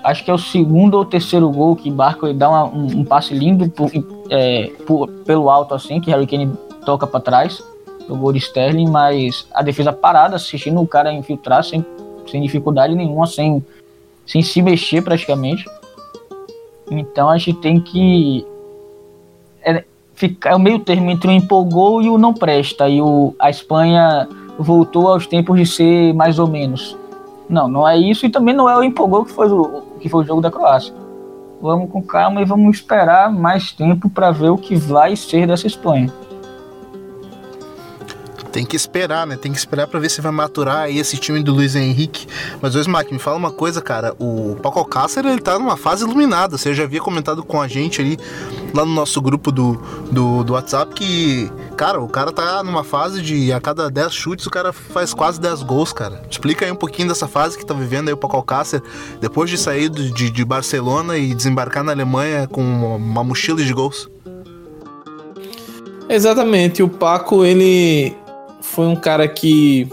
acho 0.02 0.25
que 0.25 0.31
é 0.31 0.35
o 0.35 0.38
segundo 0.38 0.95
ou 0.95 1.05
terceiro 1.05 1.49
gol 1.50 1.76
que 1.76 1.91
Barco 1.91 2.33
dá 2.33 2.49
uma, 2.49 2.64
um, 2.64 2.87
um, 2.87 3.05
passe 3.05 3.35
lindo 3.35 3.69
por, 3.69 3.91
é, 4.31 4.73
por, 4.87 5.09
pelo 5.25 5.50
alto 5.50 5.75
assim, 5.75 6.00
que 6.00 6.11
Harry 6.11 6.26
Kane 6.26 6.50
toca 6.85 7.07
para 7.07 7.21
trás, 7.21 7.62
o 8.09 8.17
gol 8.17 8.33
de 8.33 8.38
Sterling, 8.38 8.88
mas 8.88 9.47
a 9.55 9.62
defesa 9.62 9.93
parada, 9.93 10.37
assistindo 10.37 10.81
o 10.81 10.87
cara 10.87 11.12
infiltrar 11.12 11.62
sem, 11.62 11.85
sem 12.26 12.43
dificuldade 12.43 12.95
nenhuma, 12.95 13.26
sem 13.26 13.64
sem 14.26 14.43
se 14.43 14.62
mexer 14.62 15.02
praticamente. 15.02 15.64
Então 16.91 17.29
a 17.29 17.38
gente 17.38 17.59
tem 17.61 17.81
que 17.81 18.47
é, 19.64 19.85
ficar 20.14 20.50
é 20.50 20.55
o 20.55 20.61
meio 20.61 20.79
termo 20.79 21.11
entre 21.11 21.29
o 21.29 21.33
empolgou 21.33 22.02
e 22.02 22.09
o 22.09 22.19
não 22.19 22.35
presta. 22.35 22.88
E 22.88 23.00
o, 23.00 23.35
a 23.38 23.50
Espanha 23.50 24.29
voltou 24.59 25.09
aos 25.09 25.26
tempos 25.26 25.59
de 25.59 25.67
ser 25.67 26.14
mais 26.14 26.38
ou 26.38 26.47
menos. 26.47 26.97
Não, 27.49 27.69
não 27.69 27.87
é 27.87 27.99
isso 27.99 28.25
e 28.26 28.31
também 28.31 28.55
não 28.55 28.69
é 28.69 28.76
o 28.76 28.83
empolgou 28.83 29.25
que 29.25 29.33
foi 29.33 29.50
o, 29.50 29.83
que 30.00 30.09
foi 30.09 30.23
o 30.23 30.26
jogo 30.26 30.41
da 30.41 30.50
Croácia. 30.50 30.95
Vamos 31.61 31.91
com 31.91 32.02
calma 32.02 32.43
e 32.43 32.45
vamos 32.45 32.76
esperar 32.76 33.33
mais 33.33 33.73
tempo 33.73 34.09
para 34.09 34.31
ver 34.31 34.50
o 34.50 34.59
que 34.59 34.75
vai 34.75 35.14
ser 35.14 35.47
dessa 35.47 35.67
Espanha. 35.67 36.12
Tem 38.52 38.66
que 38.66 38.76
esperar, 38.76 39.26
né? 39.26 39.37
Tem 39.37 39.50
que 39.50 39.59
esperar 39.59 39.87
para 39.87 39.99
ver 39.99 40.11
se 40.11 40.21
vai 40.21 40.30
maturar 40.30 40.80
aí 40.80 40.99
esse 40.99 41.16
time 41.16 41.42
do 41.42 41.54
Luiz 41.54 41.75
Henrique. 41.75 42.26
Mas, 42.61 42.75
o 42.75 42.78
Smack, 42.78 43.12
me 43.12 43.18
fala 43.18 43.38
uma 43.38 43.50
coisa, 43.50 43.80
cara. 43.80 44.14
O 44.18 44.56
Paco 44.62 44.78
Alcácer, 44.78 45.25
ele 45.25 45.40
tá 45.40 45.59
numa 45.59 45.76
fase 45.76 46.04
iluminada. 46.04 46.59
Você 46.59 46.75
já 46.75 46.85
havia 46.85 47.00
comentado 47.00 47.42
com 47.42 47.61
a 47.61 47.66
gente 47.66 48.00
ali, 48.02 48.18
lá 48.75 48.85
no 48.85 48.92
nosso 48.92 49.21
grupo 49.23 49.50
do, 49.50 49.80
do, 50.11 50.44
do 50.44 50.52
WhatsApp, 50.52 50.94
que, 50.94 51.50
cara, 51.76 52.00
o 52.00 52.09
cara 52.09 52.30
tá 52.30 52.62
numa 52.62 52.85
fase 52.85 53.23
de 53.23 53.50
a 53.52 53.61
cada 53.61 53.90
10 53.90 54.12
chutes 54.12 54.47
o 54.47 54.50
cara 54.50 54.73
faz 54.73 55.14
quase 55.14 55.40
10 55.40 55.62
gols, 55.62 55.92
cara. 55.92 56.23
Explica 56.30 56.66
aí 56.66 56.71
um 56.71 56.76
pouquinho 56.76 57.09
dessa 57.09 57.26
fase 57.26 57.56
que 57.56 57.64
tá 57.64 57.73
vivendo 57.73 58.09
aí 58.09 58.14
o 58.14 58.16
Paco 58.16 58.37
Alcácer, 58.37 58.82
depois 59.21 59.49
de 59.49 59.56
sair 59.56 59.88
de, 59.88 60.30
de 60.30 60.44
Barcelona 60.44 61.16
e 61.16 61.35
desembarcar 61.35 61.82
na 61.82 61.92
Alemanha 61.92 62.47
com 62.47 62.62
uma 62.62 63.25
mochila 63.25 63.62
de 63.62 63.73
gols. 63.73 64.11
Exatamente, 66.09 66.82
o 66.82 66.88
Paco 66.88 67.44
ele 67.44 68.14
foi 68.73 68.87
um 68.87 68.97
cara 68.97 69.29
que 69.29 69.87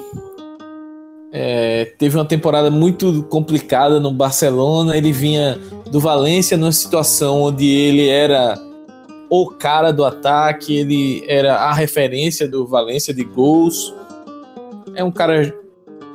é, 1.33 1.91
teve 1.98 2.17
uma 2.17 2.24
temporada 2.24 2.71
muito 2.71 3.24
complicada 3.24 4.00
no 4.00 4.09
Barcelona. 4.09 4.95
Ele 4.95 5.12
vinha 5.12 5.59
do 5.91 6.00
Valência 6.00 6.55
numa 6.55 6.71
situação 6.71 7.41
onde 7.41 7.67
ele 7.69 8.07
era 8.07 8.57
o 9.29 9.48
cara 9.48 9.91
do 9.91 10.05
ataque, 10.05 10.75
ele 10.77 11.25
era 11.27 11.55
a 11.55 11.74
referência 11.74 12.48
do 12.48 12.65
Valência 12.65 13.13
de 13.13 13.25
gols. 13.25 13.93
É 14.95 15.03
um 15.03 15.12
cara 15.12 15.53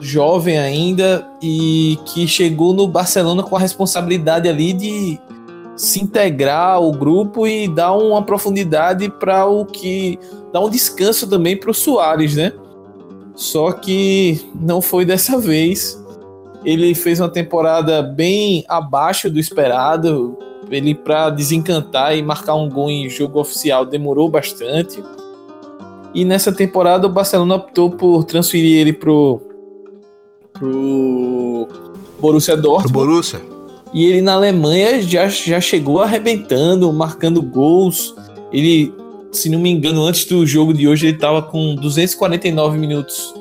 jovem 0.01 0.59
ainda 0.59 1.27
e 1.43 1.99
que 2.07 2.27
chegou 2.27 2.73
no 2.73 2.89
Barcelona 2.89 3.43
com 3.43 3.57
a 3.57 3.61
responsabilidade 3.61 4.49
ali 4.49 4.73
de 4.73 5.21
se 5.77 6.03
integrar 6.03 6.75
ao 6.75 6.93
grupo 6.93 7.47
e 7.47 7.67
dar 7.69 7.93
uma 7.93 8.23
profundidade 8.23 9.09
para 9.09 9.47
o 9.47 9.65
que 9.65 10.19
dá 10.53 10.61
um 10.61 10.71
descanso 10.71 11.29
também 11.29 11.57
para 11.57 11.71
o 11.71 11.75
Soares, 11.75 12.37
né? 12.37 12.53
Só 13.35 13.73
que 13.73 14.41
não 14.55 14.81
foi 14.81 15.05
dessa 15.05 15.39
vez. 15.39 16.01
Ele 16.65 16.95
fez 16.95 17.21
uma 17.21 17.29
temporada 17.29 18.03
bem 18.03 18.65
abaixo 18.69 19.29
do 19.29 19.39
esperado. 19.39 20.39
Ele 20.71 20.95
para 20.95 21.31
desencantar 21.31 22.17
e 22.17 22.23
marcar 22.23 22.55
um 22.55 22.69
gol 22.69 22.89
em 22.89 23.09
jogo 23.09 23.41
oficial 23.41 23.85
demorou 23.85 24.29
bastante. 24.29 25.03
E 26.15 26.25
nessa 26.25 26.53
temporada 26.53 27.07
o 27.07 27.11
Barcelona 27.11 27.57
optou 27.57 27.91
por 27.91 28.25
transferir 28.25 28.79
ele 28.79 28.93
pro 28.93 29.41
pro 30.53 31.69
Borussia 32.21 32.57
Dortmund. 32.57 32.93
Pro 32.93 33.07
Borussia. 33.07 33.54
E 33.95 34.05
ele 34.05 34.21
na 34.21 34.35
Alemanha 34.35 35.01
já, 35.01 35.29
já 35.29 35.61
chegou 35.61 36.01
arrebentando, 36.01 36.93
marcando 36.93 37.41
gols. 37.41 38.15
Ele 38.53 38.93
se 39.35 39.49
não 39.49 39.59
me 39.59 39.71
engano, 39.71 40.05
antes 40.05 40.25
do 40.25 40.47
jogo 40.47 40.73
de 40.73 40.87
hoje, 40.87 41.07
ele 41.07 41.17
estava 41.17 41.43
com 41.43 41.75
249 41.75 42.79
minutos 42.79 43.35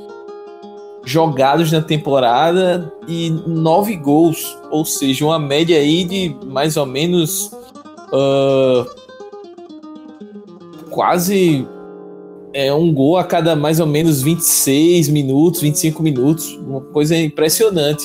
jogados 1.05 1.71
na 1.71 1.81
temporada 1.81 2.91
e 3.07 3.29
9 3.29 3.95
gols, 3.97 4.57
ou 4.71 4.85
seja, 4.85 5.25
uma 5.25 5.37
média 5.37 5.77
aí 5.77 6.03
de 6.03 6.35
mais 6.45 6.77
ou 6.77 6.85
menos 6.85 7.51
uh, 8.11 8.85
quase 10.89 11.67
é, 12.53 12.73
um 12.73 12.93
gol 12.93 13.17
a 13.17 13.23
cada 13.23 13.55
mais 13.55 13.79
ou 13.79 13.87
menos 13.87 14.21
26 14.21 15.09
minutos, 15.09 15.61
25 15.61 16.01
minutos, 16.01 16.57
uma 16.65 16.81
coisa 16.81 17.15
impressionante. 17.17 18.03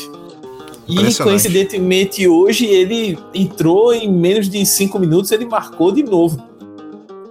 E 0.88 1.14
coincidentemente 1.23 2.26
hoje 2.26 2.64
ele 2.64 3.18
entrou 3.35 3.92
em 3.92 4.11
menos 4.11 4.49
de 4.49 4.64
5 4.64 4.99
minutos, 4.99 5.30
ele 5.30 5.45
marcou 5.45 5.92
de 5.92 6.02
novo. 6.02 6.42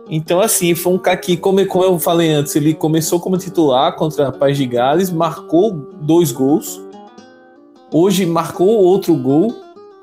Então, 0.09 0.39
assim, 0.39 0.73
foi 0.73 0.93
um 0.93 0.97
cara 0.97 1.17
que, 1.17 1.35
como, 1.35 1.65
como 1.65 1.83
eu 1.83 1.99
falei 1.99 2.29
antes, 2.31 2.55
ele 2.55 2.73
começou 2.73 3.19
como 3.19 3.37
titular 3.37 3.95
contra 3.95 4.29
a 4.29 4.31
Paz 4.31 4.55
de 4.55 4.65
Gales, 4.65 5.11
marcou 5.11 5.73
dois 5.99 6.31
gols. 6.31 6.81
Hoje 7.91 8.25
marcou 8.25 8.67
outro 8.67 9.15
gol, 9.15 9.53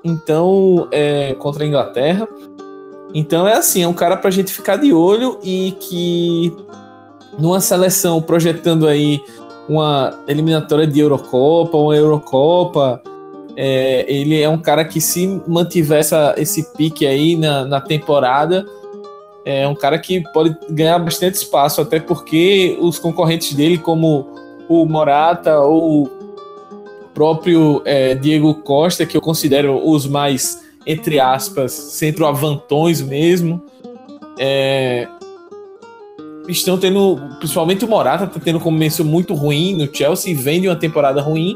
então, 0.02 0.88
é, 0.90 1.34
contra 1.34 1.64
a 1.64 1.66
Inglaterra. 1.66 2.28
Então, 3.14 3.48
é 3.48 3.54
assim, 3.54 3.82
é 3.82 3.88
um 3.88 3.94
cara 3.94 4.16
pra 4.16 4.30
gente 4.30 4.52
ficar 4.52 4.76
de 4.76 4.92
olho 4.92 5.38
e 5.42 5.74
que 5.80 6.52
numa 7.38 7.60
seleção 7.60 8.20
projetando 8.20 8.86
aí 8.86 9.20
uma 9.68 10.18
eliminatória 10.28 10.86
de 10.86 11.00
Eurocopa, 11.00 11.78
uma 11.78 11.96
Eurocopa, 11.96 13.00
é, 13.56 14.04
ele 14.08 14.40
é 14.40 14.48
um 14.48 14.58
cara 14.58 14.84
que 14.84 15.00
se 15.00 15.40
mantiver 15.46 16.00
essa, 16.00 16.34
esse 16.36 16.72
pique 16.74 17.06
aí 17.06 17.36
na, 17.36 17.64
na 17.64 17.80
temporada 17.80 18.66
é 19.44 19.68
um 19.68 19.74
cara 19.74 19.98
que 19.98 20.22
pode 20.32 20.56
ganhar 20.70 20.98
bastante 20.98 21.34
espaço, 21.34 21.80
até 21.80 22.00
porque 22.00 22.78
os 22.80 22.98
concorrentes 22.98 23.52
dele, 23.52 23.76
como 23.76 24.26
o 24.68 24.86
Morata 24.86 25.60
ou 25.60 26.04
o 26.04 26.10
próprio 27.12 27.82
é, 27.84 28.14
Diego 28.14 28.54
Costa, 28.54 29.04
que 29.04 29.16
eu 29.16 29.20
considero 29.20 29.86
os 29.86 30.06
mais, 30.06 30.62
entre 30.86 31.20
aspas, 31.20 31.72
centroavantões 31.72 33.02
mesmo, 33.02 33.62
é, 34.38 35.06
estão 36.48 36.78
tendo, 36.78 37.20
principalmente 37.38 37.84
o 37.84 37.88
Morata, 37.88 38.24
está 38.24 38.40
tendo 38.40 38.56
um 38.56 38.62
começo 38.62 39.04
muito 39.04 39.34
ruim 39.34 39.76
no 39.76 39.94
Chelsea, 39.94 40.34
vem 40.34 40.62
de 40.62 40.68
uma 40.68 40.76
temporada 40.76 41.20
ruim, 41.20 41.54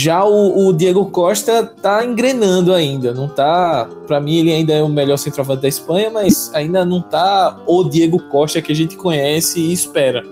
já 0.00 0.24
o, 0.24 0.66
o, 0.66 0.72
Diego 0.72 1.04
Costa 1.10 1.62
tá 1.62 2.02
engrenando 2.02 2.72
ainda, 2.72 3.12
não 3.12 3.28
tá. 3.28 3.86
Para 4.06 4.18
mim 4.18 4.36
ele 4.36 4.50
ainda 4.50 4.72
é 4.72 4.82
o 4.82 4.88
melhor 4.88 5.18
centroavante 5.18 5.62
da 5.62 5.68
Espanha, 5.68 6.08
mas 6.10 6.50
ainda 6.54 6.86
não 6.86 7.02
tá 7.02 7.60
o 7.66 7.84
Diego 7.84 8.18
Costa 8.30 8.62
que 8.62 8.72
a 8.72 8.74
gente 8.74 8.96
conhece 8.96 9.60
e 9.60 9.72
espera. 9.72 10.24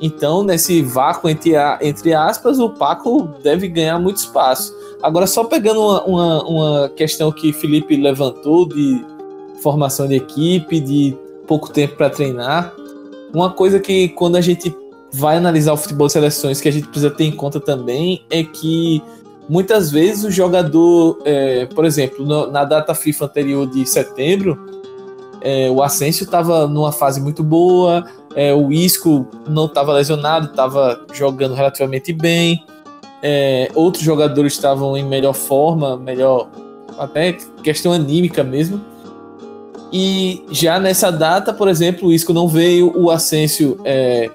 Então, 0.00 0.44
nesse 0.44 0.82
vácuo 0.82 1.28
entre, 1.28 1.52
entre 1.82 2.14
aspas, 2.14 2.60
o 2.60 2.70
Paco 2.70 3.28
deve 3.42 3.66
ganhar 3.66 3.98
muito 3.98 4.18
espaço. 4.18 4.72
Agora, 5.02 5.26
só 5.26 5.42
pegando 5.44 5.80
uma, 5.80 6.04
uma, 6.04 6.44
uma 6.44 6.88
questão 6.90 7.32
que 7.32 7.52
Felipe 7.52 7.96
levantou 7.96 8.68
de 8.68 9.04
formação 9.60 10.06
de 10.06 10.14
equipe, 10.14 10.78
de 10.78 11.16
pouco 11.46 11.70
tempo 11.70 11.96
para 11.96 12.08
treinar, 12.08 12.72
uma 13.34 13.50
coisa 13.50 13.80
que 13.80 14.08
quando 14.10 14.36
a 14.36 14.40
gente 14.40 14.74
vai 15.12 15.36
analisar 15.36 15.72
o 15.72 15.76
futebol 15.76 16.06
de 16.06 16.12
seleções, 16.12 16.60
que 16.60 16.68
a 16.68 16.72
gente 16.72 16.86
precisa 16.88 17.10
ter 17.10 17.24
em 17.24 17.32
conta 17.32 17.58
também 17.58 18.24
é 18.30 18.44
que 18.44 19.02
muitas 19.48 19.90
vezes 19.90 20.24
o 20.24 20.30
jogador, 20.30 21.18
é, 21.24 21.66
por 21.66 21.84
exemplo, 21.84 22.24
no, 22.24 22.50
na 22.50 22.64
data 22.64 22.94
FIFA 22.94 23.24
anterior 23.24 23.66
de 23.66 23.84
setembro, 23.86 24.58
é, 25.40 25.70
o 25.70 25.82
Asensio 25.82 26.24
estava 26.24 26.66
numa 26.66 26.92
fase 26.92 27.20
muito 27.20 27.42
boa, 27.42 28.04
é, 28.36 28.54
o 28.54 28.72
Isco 28.72 29.26
não 29.48 29.66
estava 29.66 29.92
lesionado, 29.92 30.46
estava 30.46 31.04
jogando 31.12 31.54
relativamente 31.54 32.12
bem, 32.12 32.64
é, 33.22 33.70
outros 33.74 34.04
jogadores 34.04 34.52
estavam 34.52 34.96
em 34.96 35.04
melhor 35.04 35.34
forma, 35.34 35.96
melhor 35.96 36.48
até 36.98 37.32
questão 37.62 37.92
anímica 37.92 38.44
mesmo. 38.44 38.80
E 39.92 40.44
já 40.52 40.78
nessa 40.78 41.10
data, 41.10 41.52
por 41.52 41.66
exemplo, 41.66 42.08
o 42.08 42.12
Isco 42.12 42.32
não 42.32 42.46
veio, 42.46 42.96
o 42.96 43.10
Asensio 43.10 43.80
é, 43.84 44.30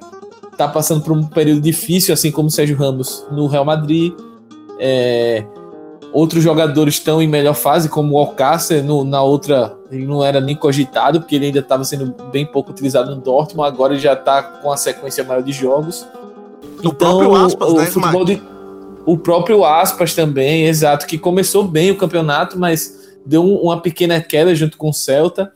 tá 0.57 0.67
passando 0.67 1.01
por 1.01 1.12
um 1.12 1.24
período 1.24 1.62
difícil, 1.62 2.13
assim 2.13 2.31
como 2.31 2.47
o 2.47 2.51
Sérgio 2.51 2.77
Ramos 2.77 3.25
no 3.31 3.47
Real 3.47 3.65
Madrid. 3.65 4.13
É, 4.79 5.45
outros 6.12 6.43
jogadores 6.43 6.95
estão 6.95 7.21
em 7.21 7.27
melhor 7.27 7.53
fase, 7.53 7.89
como 7.89 8.13
o 8.13 8.17
Alcácer, 8.17 8.83
no, 8.83 9.03
na 9.03 9.21
outra 9.21 9.77
ele 9.91 10.05
não 10.05 10.24
era 10.24 10.39
nem 10.39 10.55
cogitado, 10.55 11.19
porque 11.19 11.35
ele 11.35 11.47
ainda 11.47 11.59
estava 11.59 11.83
sendo 11.83 12.15
bem 12.31 12.45
pouco 12.45 12.71
utilizado 12.71 13.13
no 13.13 13.21
Dortmund, 13.21 13.67
agora 13.67 13.93
ele 13.93 14.01
já 14.01 14.13
está 14.13 14.41
com 14.41 14.71
a 14.71 14.77
sequência 14.77 15.24
maior 15.24 15.43
de 15.43 15.51
jogos. 15.51 16.05
O 16.83 16.88
então, 16.88 16.93
próprio 16.93 17.35
Aspas, 17.35 17.69
o, 17.69 17.77
né, 17.77 17.85
futebol 17.85 18.25
de, 18.25 18.41
o 19.05 19.17
próprio 19.17 19.65
Aspas 19.65 20.13
também, 20.13 20.65
exato, 20.65 21.05
que 21.05 21.17
começou 21.17 21.63
bem 21.63 21.91
o 21.91 21.97
campeonato, 21.97 22.57
mas 22.57 23.17
deu 23.25 23.43
um, 23.43 23.55
uma 23.55 23.81
pequena 23.81 24.21
queda 24.21 24.55
junto 24.55 24.77
com 24.77 24.89
o 24.89 24.93
Celta. 24.93 25.51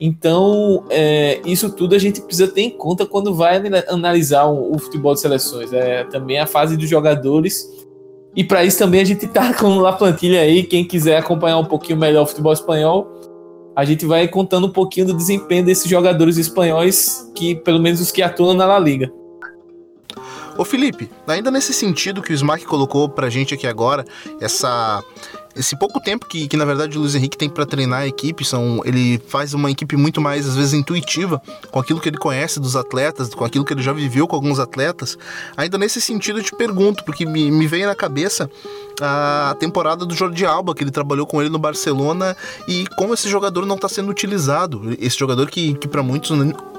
Então, 0.00 0.84
é, 0.88 1.42
isso 1.44 1.70
tudo 1.70 1.94
a 1.94 1.98
gente 1.98 2.22
precisa 2.22 2.48
ter 2.48 2.62
em 2.62 2.70
conta 2.70 3.04
quando 3.04 3.34
vai 3.34 3.60
analisar 3.86 4.46
o, 4.46 4.74
o 4.74 4.78
futebol 4.78 5.12
de 5.12 5.20
seleções. 5.20 5.70
É 5.74 6.04
também 6.04 6.38
a 6.38 6.46
fase 6.46 6.74
dos 6.74 6.88
jogadores. 6.88 7.68
E 8.34 8.42
para 8.42 8.64
isso 8.64 8.78
também 8.78 9.02
a 9.02 9.04
gente 9.04 9.26
tá 9.26 9.52
com 9.60 9.84
a 9.84 9.92
plantilha 9.92 10.40
aí. 10.40 10.62
Quem 10.62 10.84
quiser 10.84 11.18
acompanhar 11.18 11.58
um 11.58 11.66
pouquinho 11.66 11.98
melhor 11.98 12.22
o 12.22 12.26
futebol 12.26 12.52
espanhol, 12.52 13.08
a 13.76 13.84
gente 13.84 14.06
vai 14.06 14.26
contando 14.26 14.68
um 14.68 14.72
pouquinho 14.72 15.08
do 15.08 15.14
desempenho 15.14 15.64
desses 15.66 15.88
jogadores 15.88 16.38
espanhóis, 16.38 17.30
que 17.34 17.54
pelo 17.56 17.78
menos 17.78 18.00
os 18.00 18.10
que 18.10 18.22
atuam 18.22 18.54
na 18.54 18.64
La 18.64 18.78
Liga. 18.78 19.12
Ô 20.56 20.64
Felipe, 20.64 21.08
ainda 21.26 21.50
nesse 21.50 21.72
sentido 21.72 22.22
que 22.22 22.32
o 22.32 22.34
Smack 22.34 22.64
colocou 22.64 23.08
pra 23.08 23.30
gente 23.30 23.54
aqui 23.54 23.66
agora, 23.66 24.04
essa 24.40 25.02
esse 25.54 25.76
pouco 25.76 26.00
tempo 26.00 26.26
que, 26.26 26.46
que 26.46 26.56
na 26.56 26.64
verdade 26.64 26.96
o 26.96 27.00
Luiz 27.00 27.14
Henrique 27.14 27.36
tem 27.36 27.48
para 27.48 27.66
treinar 27.66 28.00
a 28.00 28.06
equipe, 28.06 28.44
são, 28.44 28.80
ele 28.84 29.20
faz 29.28 29.52
uma 29.52 29.70
equipe 29.70 29.96
muito 29.96 30.20
mais 30.20 30.48
às 30.48 30.56
vezes 30.56 30.74
intuitiva, 30.74 31.40
com 31.70 31.80
aquilo 31.80 32.00
que 32.00 32.08
ele 32.08 32.18
conhece 32.18 32.60
dos 32.60 32.76
atletas, 32.76 33.34
com 33.34 33.44
aquilo 33.44 33.64
que 33.64 33.72
ele 33.72 33.82
já 33.82 33.92
viveu 33.92 34.26
com 34.26 34.36
alguns 34.36 34.58
atletas. 34.58 35.18
Ainda 35.56 35.76
nesse 35.78 36.00
sentido 36.00 36.38
eu 36.38 36.44
te 36.44 36.54
pergunto, 36.54 37.04
porque 37.04 37.26
me, 37.26 37.50
me 37.50 37.66
veio 37.66 37.86
na 37.86 37.94
cabeça 37.94 38.48
a 39.00 39.56
temporada 39.58 40.04
do 40.04 40.14
Jordi 40.14 40.44
Alba, 40.44 40.74
que 40.74 40.84
ele 40.84 40.90
trabalhou 40.90 41.26
com 41.26 41.40
ele 41.40 41.50
no 41.50 41.58
Barcelona 41.58 42.36
e 42.68 42.86
como 42.96 43.14
esse 43.14 43.28
jogador 43.28 43.64
não 43.64 43.76
está 43.76 43.88
sendo 43.88 44.10
utilizado. 44.10 44.94
Esse 44.98 45.18
jogador 45.18 45.48
que, 45.48 45.74
que 45.74 45.88
para 45.88 46.02
muitos 46.02 46.30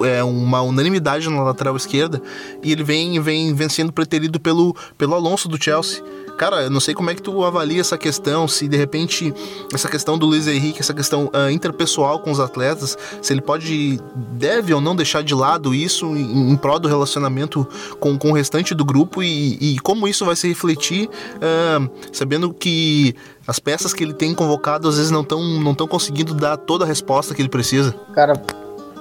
é 0.05 0.23
uma 0.23 0.61
unanimidade 0.61 1.29
na 1.29 1.43
lateral 1.43 1.75
esquerda 1.75 2.21
e 2.63 2.71
ele 2.71 2.83
vem, 2.83 3.19
vem, 3.19 3.69
sendo 3.69 3.91
preterido 3.91 4.39
pelo, 4.39 4.75
pelo 4.97 5.15
Alonso 5.15 5.47
do 5.47 5.61
Chelsea. 5.61 6.03
Cara, 6.41 6.63
eu 6.63 6.71
não 6.71 6.79
sei 6.79 6.95
como 6.95 7.07
é 7.11 7.13
que 7.13 7.21
tu 7.21 7.45
avalia 7.45 7.79
essa 7.79 7.99
questão, 7.99 8.47
se 8.47 8.67
de 8.67 8.75
repente 8.75 9.31
essa 9.71 9.87
questão 9.87 10.17
do 10.17 10.25
Luiz 10.25 10.47
Henrique, 10.47 10.79
essa 10.79 10.91
questão 10.91 11.25
uh, 11.25 11.51
interpessoal 11.51 12.17
com 12.17 12.31
os 12.31 12.39
atletas, 12.39 12.97
se 13.21 13.31
ele 13.31 13.41
pode, 13.41 13.99
deve 14.15 14.73
ou 14.73 14.81
não 14.81 14.95
deixar 14.95 15.21
de 15.21 15.35
lado 15.35 15.71
isso 15.71 16.07
em, 16.17 16.49
em 16.49 16.55
prol 16.55 16.79
do 16.79 16.87
relacionamento 16.87 17.67
com, 17.99 18.17
com 18.17 18.31
o 18.31 18.33
restante 18.33 18.73
do 18.73 18.83
grupo 18.83 19.21
e, 19.21 19.75
e 19.75 19.79
como 19.81 20.07
isso 20.07 20.25
vai 20.25 20.35
se 20.35 20.47
refletir, 20.47 21.07
uh, 21.35 21.87
sabendo 22.11 22.51
que 22.51 23.13
as 23.45 23.59
peças 23.59 23.93
que 23.93 24.03
ele 24.03 24.13
tem 24.15 24.33
convocado 24.33 24.87
às 24.87 24.97
vezes 24.97 25.11
não 25.11 25.21
estão 25.21 25.43
não 25.43 25.75
tão 25.75 25.87
conseguindo 25.87 26.33
dar 26.33 26.57
toda 26.57 26.85
a 26.85 26.87
resposta 26.87 27.35
que 27.35 27.41
ele 27.43 27.49
precisa. 27.49 27.93
Cara, 28.15 28.33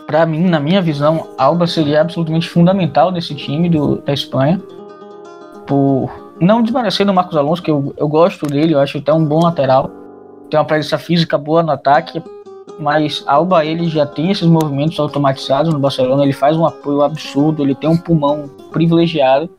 para 0.07 0.27
mim, 0.27 0.43
na 0.43 0.61
minha 0.61 0.83
visão, 0.83 1.31
Alba 1.39 1.67
seria 1.67 2.03
absolutamente 2.03 2.51
fundamental 2.51 3.11
nesse 3.11 3.35
time 3.35 3.71
do, 3.71 3.97
da 4.03 4.13
Espanha. 4.13 4.61
Por 5.67 6.30
não 6.41 6.63
desmerecendo 6.63 7.13
o 7.13 7.15
Marcos 7.15 7.37
Alonso, 7.37 7.63
que 7.63 7.71
eu, 7.71 7.95
eu 7.97 8.09
gosto 8.09 8.47
dele, 8.47 8.75
eu 8.75 8.81
acho 8.81 8.99
até 8.99 9.13
um 9.13 9.25
bom 9.25 9.43
lateral. 9.43 9.91
Tem 10.49 10.59
uma 10.59 10.65
presença 10.65 10.99
física 10.99 11.37
boa 11.37 11.63
no 11.63 11.71
ataque, 11.71 12.23
mas 12.79 13.23
Alba 13.27 13.65
ele 13.65 13.89
já 13.89 14.07
tem 14.07 14.31
esses 14.31 14.47
movimentos 14.47 14.99
automatizados 14.99 15.73
no 15.73 15.79
Barcelona, 15.79 16.25
ele 16.25 16.33
faz 16.33 16.57
um 16.57 16.65
apoio 16.65 17.03
absurdo, 17.03 17.63
ele 17.63 17.75
tem 17.75 17.91
um 17.91 17.97
pulmão 17.97 18.49
privilegiado. 18.73 19.51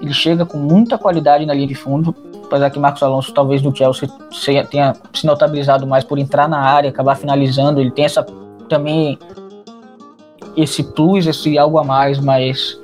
Ele 0.00 0.14
chega 0.14 0.46
com 0.46 0.58
muita 0.58 0.96
qualidade 0.96 1.44
na 1.44 1.52
linha 1.52 1.66
de 1.66 1.74
fundo, 1.74 2.14
apesar 2.44 2.70
que 2.70 2.78
Marcos 2.78 3.02
Alonso 3.02 3.32
talvez 3.32 3.60
no 3.62 3.74
Chelsea 3.74 4.08
tenha 4.70 4.94
se 5.12 5.26
notabilizado 5.26 5.86
mais 5.86 6.04
por 6.04 6.18
entrar 6.18 6.48
na 6.48 6.60
área, 6.60 6.90
acabar 6.90 7.16
finalizando, 7.16 7.80
ele 7.80 7.90
tem 7.90 8.04
essa 8.04 8.24
também 8.68 9.18
esse 10.56 10.84
plus, 10.84 11.26
esse 11.26 11.58
algo 11.58 11.78
a 11.78 11.84
mais, 11.84 12.18
mas 12.20 12.78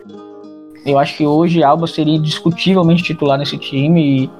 eu 0.85 0.99
acho 0.99 1.17
que 1.17 1.27
hoje 1.27 1.63
Alba 1.63 1.87
seria 1.87 2.15
indiscutivelmente 2.15 3.03
titular 3.03 3.39
nesse 3.39 3.59
time 3.59 4.25
e, 4.25 4.31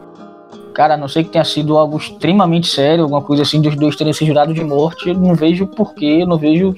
cara, 0.73 0.95
a 0.95 0.97
não 0.97 1.09
sei 1.09 1.25
que 1.25 1.31
tenha 1.31 1.45
sido 1.45 1.77
algo 1.77 1.97
extremamente 1.97 2.67
sério, 2.67 3.05
alguma 3.05 3.23
coisa 3.23 3.43
assim, 3.43 3.61
dos 3.61 3.77
dois 3.77 3.97
terem 3.97 4.13
se 4.13 4.25
jurado 4.25 4.55
de 4.55 4.65
morte, 4.65 5.09
eu 5.09 5.15
não 5.15 5.35
vejo 5.35 5.67
porquê, 5.67 6.25
não 6.25 6.39
vejo 6.39 6.75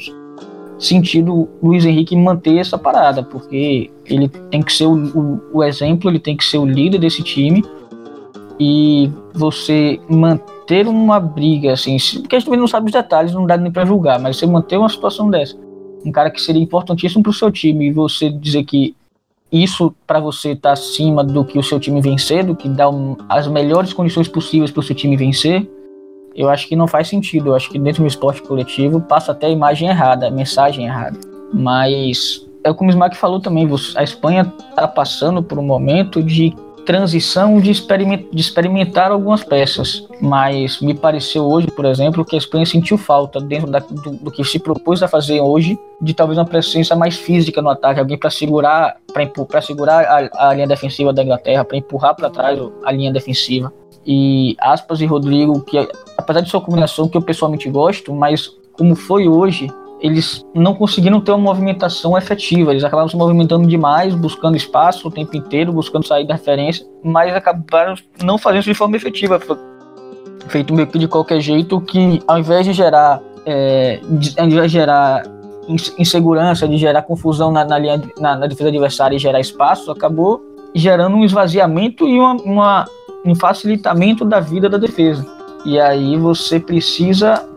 sentido 0.78 1.48
Luiz 1.62 1.84
Henrique 1.84 2.16
manter 2.16 2.58
essa 2.58 2.76
parada, 2.76 3.22
porque 3.22 3.90
ele 4.04 4.28
tem 4.28 4.60
que 4.62 4.72
ser 4.72 4.86
o, 4.86 4.94
o, 4.94 5.40
o 5.52 5.64
exemplo, 5.64 6.10
ele 6.10 6.18
tem 6.18 6.36
que 6.36 6.44
ser 6.44 6.58
o 6.58 6.66
líder 6.66 6.98
desse 6.98 7.22
time. 7.22 7.64
E 8.60 9.10
você 9.32 9.98
manter 10.08 10.86
uma 10.86 11.18
briga, 11.18 11.72
assim, 11.72 11.96
porque 12.20 12.36
a 12.36 12.38
gente 12.38 12.56
não 12.56 12.68
sabe 12.68 12.86
os 12.86 12.92
detalhes, 12.92 13.32
não 13.32 13.46
dá 13.46 13.56
nem 13.56 13.72
para 13.72 13.84
julgar, 13.84 14.20
mas 14.20 14.36
você 14.36 14.46
manter 14.46 14.76
uma 14.76 14.88
situação 14.88 15.30
dessa, 15.30 15.56
um 16.04 16.12
cara 16.12 16.30
que 16.30 16.40
seria 16.40 16.62
importantíssimo 16.62 17.22
para 17.22 17.30
o 17.30 17.34
seu 17.34 17.50
time 17.50 17.88
e 17.88 17.92
você 17.92 18.30
dizer 18.30 18.64
que 18.64 18.94
isso 19.52 19.94
para 20.06 20.18
você 20.18 20.52
estar 20.52 20.70
tá 20.70 20.72
acima 20.72 21.22
do 21.22 21.44
que 21.44 21.58
o 21.58 21.62
seu 21.62 21.78
time 21.78 22.00
vencer, 22.00 22.44
do 22.44 22.56
que 22.56 22.68
dá 22.68 22.88
um, 22.88 23.16
as 23.28 23.46
melhores 23.46 23.92
condições 23.92 24.26
possíveis 24.26 24.70
para 24.70 24.80
o 24.80 24.82
seu 24.82 24.96
time 24.96 25.16
vencer, 25.16 25.68
eu 26.34 26.48
acho 26.48 26.66
que 26.66 26.74
não 26.74 26.86
faz 26.88 27.08
sentido. 27.08 27.50
Eu 27.50 27.54
acho 27.54 27.70
que 27.70 27.78
dentro 27.78 28.02
do 28.02 28.08
esporte 28.08 28.42
coletivo 28.42 29.00
passa 29.00 29.32
até 29.32 29.46
a 29.46 29.50
imagem 29.50 29.88
errada, 29.88 30.26
a 30.26 30.30
mensagem 30.30 30.86
errada. 30.86 31.18
Mas 31.52 32.46
é 32.64 32.72
como 32.72 32.88
o 32.90 32.92
Smack 32.92 33.16
falou 33.16 33.40
também, 33.40 33.68
a 33.96 34.02
Espanha 34.02 34.52
está 34.70 34.88
passando 34.88 35.42
por 35.42 35.58
um 35.58 35.62
momento 35.62 36.22
de 36.22 36.54
transição 36.84 37.60
de, 37.60 37.70
experiment, 37.70 38.24
de 38.32 38.40
experimentar 38.40 39.10
algumas 39.10 39.42
peças, 39.42 40.06
mas 40.20 40.80
me 40.80 40.94
pareceu 40.94 41.44
hoje, 41.44 41.68
por 41.68 41.84
exemplo, 41.84 42.24
que 42.24 42.34
a 42.34 42.38
Espanha 42.38 42.66
sentiu 42.66 42.98
falta 42.98 43.40
dentro 43.40 43.70
da, 43.70 43.78
do, 43.78 44.12
do, 44.12 44.30
que 44.30 44.44
se 44.44 44.58
propôs 44.58 45.02
a 45.02 45.08
fazer 45.08 45.40
hoje, 45.40 45.78
de 46.00 46.14
talvez 46.14 46.38
uma 46.38 46.44
presença 46.44 46.94
mais 46.96 47.16
física 47.16 47.62
no 47.62 47.70
ataque, 47.70 48.00
alguém 48.00 48.18
para 48.18 48.30
segurar, 48.30 48.96
para 49.48 49.62
segurar 49.62 50.04
a, 50.04 50.48
a, 50.48 50.54
linha 50.54 50.66
defensiva 50.66 51.12
da 51.12 51.22
Inglaterra, 51.22 51.64
para 51.64 51.76
empurrar 51.76 52.14
para 52.14 52.30
trás 52.30 52.58
a 52.84 52.92
linha 52.92 53.12
defensiva. 53.12 53.72
E 54.04 54.56
Aspas 54.60 55.00
e 55.00 55.06
Rodrigo, 55.06 55.60
que 55.60 55.88
apesar 56.16 56.40
de 56.40 56.50
sua 56.50 56.60
combinação 56.60 57.08
que 57.08 57.16
eu 57.16 57.22
pessoalmente 57.22 57.70
gosto, 57.70 58.12
mas 58.12 58.50
como 58.72 58.96
foi 58.96 59.28
hoje, 59.28 59.70
eles 60.02 60.44
não 60.52 60.74
conseguiram 60.74 61.20
ter 61.20 61.30
uma 61.30 61.38
movimentação 61.38 62.18
efetiva. 62.18 62.72
Eles 62.72 62.82
acabaram 62.82 63.08
se 63.08 63.16
movimentando 63.16 63.68
demais, 63.68 64.14
buscando 64.16 64.56
espaço 64.56 65.06
o 65.06 65.10
tempo 65.10 65.36
inteiro, 65.36 65.72
buscando 65.72 66.04
sair 66.04 66.26
da 66.26 66.34
referência, 66.34 66.84
mas 67.04 67.32
acabaram 67.32 67.94
não 68.22 68.36
fazendo 68.36 68.62
isso 68.62 68.70
de 68.70 68.76
forma 68.76 68.96
efetiva. 68.96 69.40
Feito 70.48 70.74
meio 70.74 70.88
que 70.88 70.98
de 70.98 71.06
qualquer 71.06 71.40
jeito, 71.40 71.80
que 71.80 72.20
ao 72.26 72.40
invés 72.40 72.66
de 72.66 72.72
gerar, 72.72 73.22
é, 73.46 74.00
de, 74.10 74.34
ao 74.40 74.46
invés 74.46 74.72
de 74.72 74.78
gerar 74.78 75.22
insegurança, 75.96 76.66
de 76.66 76.76
gerar 76.76 77.02
confusão 77.02 77.52
na, 77.52 77.64
na 77.64 77.78
linha, 77.78 78.02
na, 78.18 78.36
na, 78.36 78.46
defesa 78.48 78.70
adversária 78.70 79.14
e 79.14 79.20
gerar 79.20 79.38
espaço, 79.38 79.92
acabou 79.92 80.42
gerando 80.74 81.16
um 81.16 81.24
esvaziamento 81.24 82.08
e 82.08 82.18
uma, 82.18 82.32
uma, 82.42 82.84
um 83.24 83.36
facilitamento 83.36 84.24
da 84.24 84.40
vida 84.40 84.68
da 84.68 84.78
defesa. 84.78 85.24
E 85.64 85.78
aí 85.78 86.16
você 86.16 86.58
precisa 86.58 87.51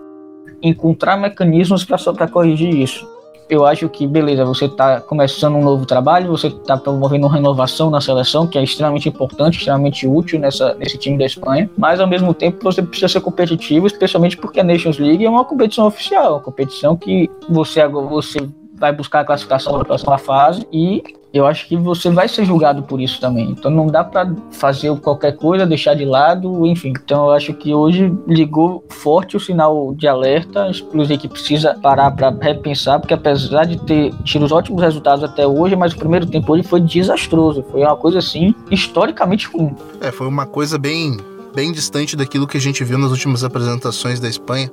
encontrar 0.67 1.17
mecanismos 1.17 1.86
para 1.86 2.28
corrigir 2.28 2.73
isso. 2.75 3.08
Eu 3.47 3.63
acho 3.63 3.88
que, 3.88 4.08
beleza, 4.08 4.43
você 4.43 4.65
está 4.65 4.99
começando 4.99 5.56
um 5.56 5.63
novo 5.63 5.86
trabalho, 5.86 6.32
você 6.32 6.47
está 6.47 6.75
promovendo 6.75 7.28
uma 7.28 7.36
renovação 7.36 7.91
na 7.91 8.01
seleção, 8.01 8.47
que 8.47 8.58
é 8.58 8.63
extremamente 8.63 9.08
importante, 9.08 9.60
extremamente 9.60 10.08
útil 10.08 10.39
nessa, 10.39 10.73
nesse 10.73 10.97
time 10.97 11.15
da 11.15 11.25
Espanha, 11.25 11.69
mas 11.78 11.99
ao 11.99 12.08
mesmo 12.08 12.34
tempo 12.34 12.63
você 12.63 12.82
precisa 12.82 13.08
ser 13.08 13.21
competitivo, 13.21 13.86
especialmente 13.86 14.36
porque 14.36 14.60
a 14.60 14.63
Nations 14.63 14.97
League 14.97 15.23
é 15.23 15.30
uma 15.30 15.45
competição 15.45 15.86
oficial, 15.86 16.34
uma 16.34 16.41
competição 16.41 16.97
que 16.97 17.30
você, 17.47 17.88
você 17.88 18.49
vai 18.73 18.91
buscar 18.91 19.19
a 19.19 19.25
classificação 19.25 19.73
para 19.73 19.84
a 19.84 19.86
próxima 19.86 20.17
fase 20.17 20.67
e 20.73 21.04
eu 21.36 21.45
acho 21.45 21.67
que 21.67 21.76
você 21.76 22.10
vai 22.10 22.30
ser 22.30 22.45
julgado 22.45 22.82
por 22.84 23.02
isso 23.02 23.19
também. 23.19 23.52
Então 23.52 23.69
não 23.69 23.88
dá 23.88 24.06
para 24.06 24.34
fazer 24.52 24.95
qualquer 25.02 25.36
coisa, 25.36 25.65
deixar 25.65 25.93
de 25.93 26.06
lado, 26.06 26.65
enfim. 26.65 26.93
Então 27.04 27.26
eu 27.26 27.32
acho 27.32 27.54
que 27.54 27.74
hoje 27.74 28.13
ligou 28.26 28.86
forte 28.89 29.36
o 29.36 29.39
sinal 29.39 29.93
de 29.93 30.08
alerta, 30.08 30.69
inclusive 30.69 31.17
que 31.17 31.28
precisa 31.28 31.78
parar 31.82 32.12
para 32.12 32.30
repensar, 32.30 33.02
porque 33.02 33.13
apesar 33.13 33.65
de 33.65 33.78
ter 33.86 34.13
tido 34.24 34.45
os 34.45 34.52
ótimos 34.54 34.82
resultados 34.82 35.26
até 35.26 35.45
hoje, 35.45 35.76
mas 35.76 35.91
o 35.91 35.98
primeiro 35.98 36.26
tempo 36.26 36.54
hoje 36.54 36.63
foi 36.63 36.80
desastroso, 36.80 37.65
foi 37.69 37.82
uma 37.82 37.98
coisa 37.98 38.19
assim 38.19 38.56
historicamente 38.71 39.48
ruim. 39.48 39.76
É, 40.00 40.13
foi 40.13 40.28
uma 40.28 40.45
coisa 40.45 40.78
bem 40.78 41.17
bem 41.54 41.71
distante 41.71 42.17
daquilo 42.17 42.45
que 42.48 42.58
a 42.58 42.62
gente 42.62 42.84
viu 42.84 42.98
nas 42.98 43.12
últimas 43.12 43.41
apresentações 43.43 44.19
da 44.19 44.28
Espanha 44.28 44.69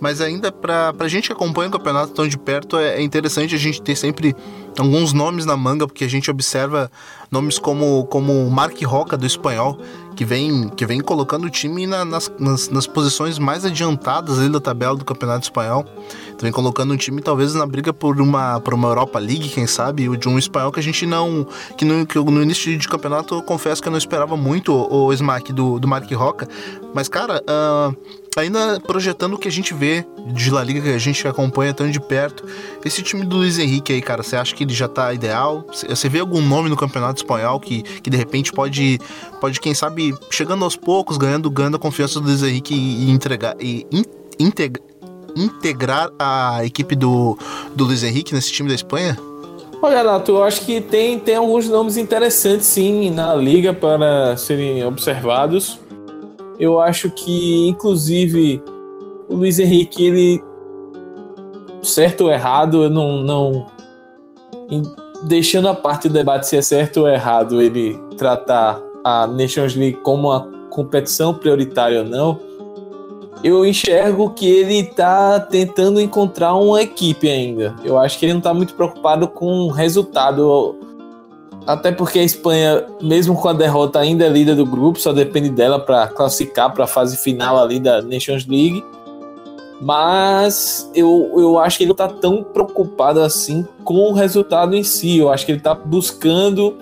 mas 0.00 0.20
ainda 0.20 0.50
para 0.50 0.94
a 0.98 1.08
gente 1.08 1.28
que 1.28 1.32
acompanha 1.32 1.68
o 1.68 1.72
campeonato 1.72 2.12
tão 2.12 2.26
de 2.26 2.38
perto, 2.38 2.78
é, 2.78 2.96
é, 2.96 3.02
interessante 3.02 3.54
a 3.54 3.58
gente 3.58 3.82
ter 3.82 3.94
sempre 3.94 4.34
alguns 4.78 5.12
nomes 5.12 5.44
na 5.44 5.56
manga, 5.56 5.86
porque 5.86 6.04
a 6.04 6.08
gente 6.08 6.30
observa 6.30 6.90
nomes 7.30 7.58
como, 7.58 8.04
como 8.06 8.50
Mark 8.50 8.80
Roca 8.82 9.16
do 9.16 9.26
espanhol, 9.26 9.78
que 10.16 10.24
vem, 10.24 10.68
que 10.70 10.84
vem 10.84 11.00
colocando 11.00 11.46
o 11.46 11.50
time 11.50 11.86
na, 11.86 12.04
nas, 12.04 12.30
nas, 12.38 12.68
nas, 12.68 12.86
posições 12.86 13.38
mais 13.38 13.64
adiantadas 13.64 14.38
ali 14.38 14.48
da 14.48 14.60
tabela 14.60 14.96
do 14.96 15.04
campeonato 15.04 15.44
espanhol. 15.44 15.84
Vem 16.40 16.50
colocando 16.50 16.92
o 16.92 16.96
time 16.96 17.22
talvez 17.22 17.54
na 17.54 17.66
briga 17.66 17.92
por 17.92 18.20
uma, 18.20 18.60
por 18.60 18.74
uma 18.74 18.88
Europa 18.88 19.18
League, 19.18 19.48
quem 19.48 19.66
sabe, 19.66 20.16
de 20.16 20.28
um 20.28 20.38
espanhol 20.38 20.72
que 20.72 20.80
a 20.80 20.82
gente 20.82 21.06
não. 21.06 21.46
que 21.76 21.84
no, 21.84 22.06
que 22.06 22.18
no 22.18 22.42
início 22.42 22.76
de 22.76 22.88
campeonato 22.88 23.34
eu 23.34 23.42
confesso 23.42 23.80
que 23.80 23.88
eu 23.88 23.92
não 23.92 23.98
esperava 23.98 24.36
muito 24.36 24.72
o, 24.72 25.06
o 25.06 25.12
smack 25.12 25.52
do, 25.52 25.78
do 25.78 25.86
Mark 25.86 26.10
Roca. 26.12 26.48
Mas, 26.94 27.08
cara, 27.08 27.42
uh, 27.42 27.96
ainda 28.36 28.80
projetando 28.80 29.34
o 29.34 29.38
que 29.38 29.48
a 29.48 29.52
gente 29.52 29.74
vê 29.74 30.04
de 30.32 30.50
La 30.50 30.62
Liga, 30.62 30.80
que 30.80 30.88
a 30.88 30.98
gente 30.98 31.26
acompanha 31.26 31.74
tão 31.74 31.90
de 31.90 32.00
perto, 32.00 32.44
esse 32.84 33.02
time 33.02 33.24
do 33.24 33.36
Luiz 33.36 33.58
Henrique 33.58 33.92
aí, 33.92 34.00
cara, 34.00 34.22
você 34.22 34.36
acha 34.36 34.54
que 34.54 34.59
ele 34.64 34.74
já 34.74 34.88
tá 34.88 35.12
ideal? 35.12 35.64
Você 35.68 36.08
vê 36.08 36.20
algum 36.20 36.40
nome 36.40 36.68
no 36.68 36.76
campeonato 36.76 37.22
espanhol 37.22 37.58
que, 37.60 37.82
que 37.82 38.10
de 38.10 38.16
repente 38.16 38.52
pode, 38.52 38.98
pode, 39.40 39.60
quem 39.60 39.74
sabe, 39.74 40.14
chegando 40.30 40.64
aos 40.64 40.76
poucos, 40.76 41.16
ganhando, 41.16 41.50
ganhando 41.50 41.76
a 41.76 41.80
confiança 41.80 42.20
do 42.20 42.26
Luiz 42.26 42.42
Henrique 42.42 42.74
e, 42.74 43.10
entregar 43.10 43.56
e 43.60 43.86
in, 43.90 44.04
integra, 44.38 44.82
integrar 45.36 46.10
a 46.18 46.64
equipe 46.64 46.94
do, 46.94 47.38
do 47.74 47.84
Luiz 47.84 48.02
Henrique 48.02 48.34
nesse 48.34 48.52
time 48.52 48.68
da 48.68 48.74
Espanha? 48.74 49.16
Olha, 49.82 49.98
Renato, 49.98 50.32
eu 50.32 50.42
acho 50.42 50.66
que 50.66 50.80
tem, 50.80 51.18
tem 51.18 51.36
alguns 51.36 51.66
nomes 51.66 51.96
interessantes 51.96 52.66
sim 52.66 53.10
na 53.10 53.34
liga 53.34 53.72
para 53.72 54.36
serem 54.36 54.84
observados. 54.84 55.80
Eu 56.58 56.78
acho 56.78 57.10
que, 57.10 57.66
inclusive, 57.66 58.62
o 59.26 59.36
Luiz 59.36 59.58
Henrique, 59.58 60.04
ele. 60.04 60.42
Certo 61.82 62.24
ou 62.24 62.30
errado, 62.30 62.84
eu 62.84 62.90
não. 62.90 63.22
não 63.22 63.66
deixando 65.22 65.68
a 65.68 65.74
parte 65.74 66.08
do 66.08 66.14
debate 66.14 66.46
se 66.46 66.56
é 66.56 66.62
certo 66.62 67.00
ou 67.00 67.08
errado 67.08 67.60
ele 67.60 67.98
tratar 68.16 68.80
a 69.04 69.26
Nations 69.26 69.74
League 69.74 69.98
como 70.02 70.28
uma 70.28 70.46
competição 70.70 71.34
prioritária 71.34 72.00
ou 72.00 72.04
não, 72.04 72.40
eu 73.42 73.64
enxergo 73.64 74.30
que 74.30 74.46
ele 74.46 74.80
está 74.80 75.40
tentando 75.40 76.00
encontrar 76.00 76.54
uma 76.54 76.82
equipe 76.82 77.28
ainda. 77.28 77.74
Eu 77.82 77.98
acho 77.98 78.18
que 78.18 78.26
ele 78.26 78.34
não 78.34 78.38
está 78.38 78.52
muito 78.52 78.74
preocupado 78.74 79.26
com 79.28 79.62
o 79.62 79.68
resultado. 79.68 80.76
Até 81.66 81.90
porque 81.90 82.18
a 82.18 82.22
Espanha, 82.22 82.84
mesmo 83.02 83.34
com 83.34 83.48
a 83.48 83.52
derrota, 83.52 83.98
ainda 83.98 84.26
é 84.26 84.28
líder 84.28 84.56
do 84.56 84.66
grupo, 84.66 84.98
só 85.00 85.12
depende 85.12 85.50
dela 85.50 85.78
para 85.78 86.06
classificar 86.08 86.72
para 86.72 86.84
a 86.84 86.86
fase 86.86 87.16
final 87.16 87.58
ali 87.58 87.80
da 87.80 88.02
Nations 88.02 88.46
League. 88.46 88.84
Mas 89.80 90.90
eu, 90.94 91.32
eu 91.36 91.58
acho 91.58 91.78
que 91.78 91.84
ele 91.84 91.88
não 91.88 91.94
está 91.94 92.08
tão 92.08 92.44
preocupado 92.44 93.22
assim 93.22 93.66
com 93.82 94.10
o 94.10 94.12
resultado 94.12 94.76
em 94.76 94.82
si. 94.82 95.18
Eu 95.18 95.30
acho 95.30 95.46
que 95.46 95.52
ele 95.52 95.58
está 95.58 95.74
buscando 95.74 96.76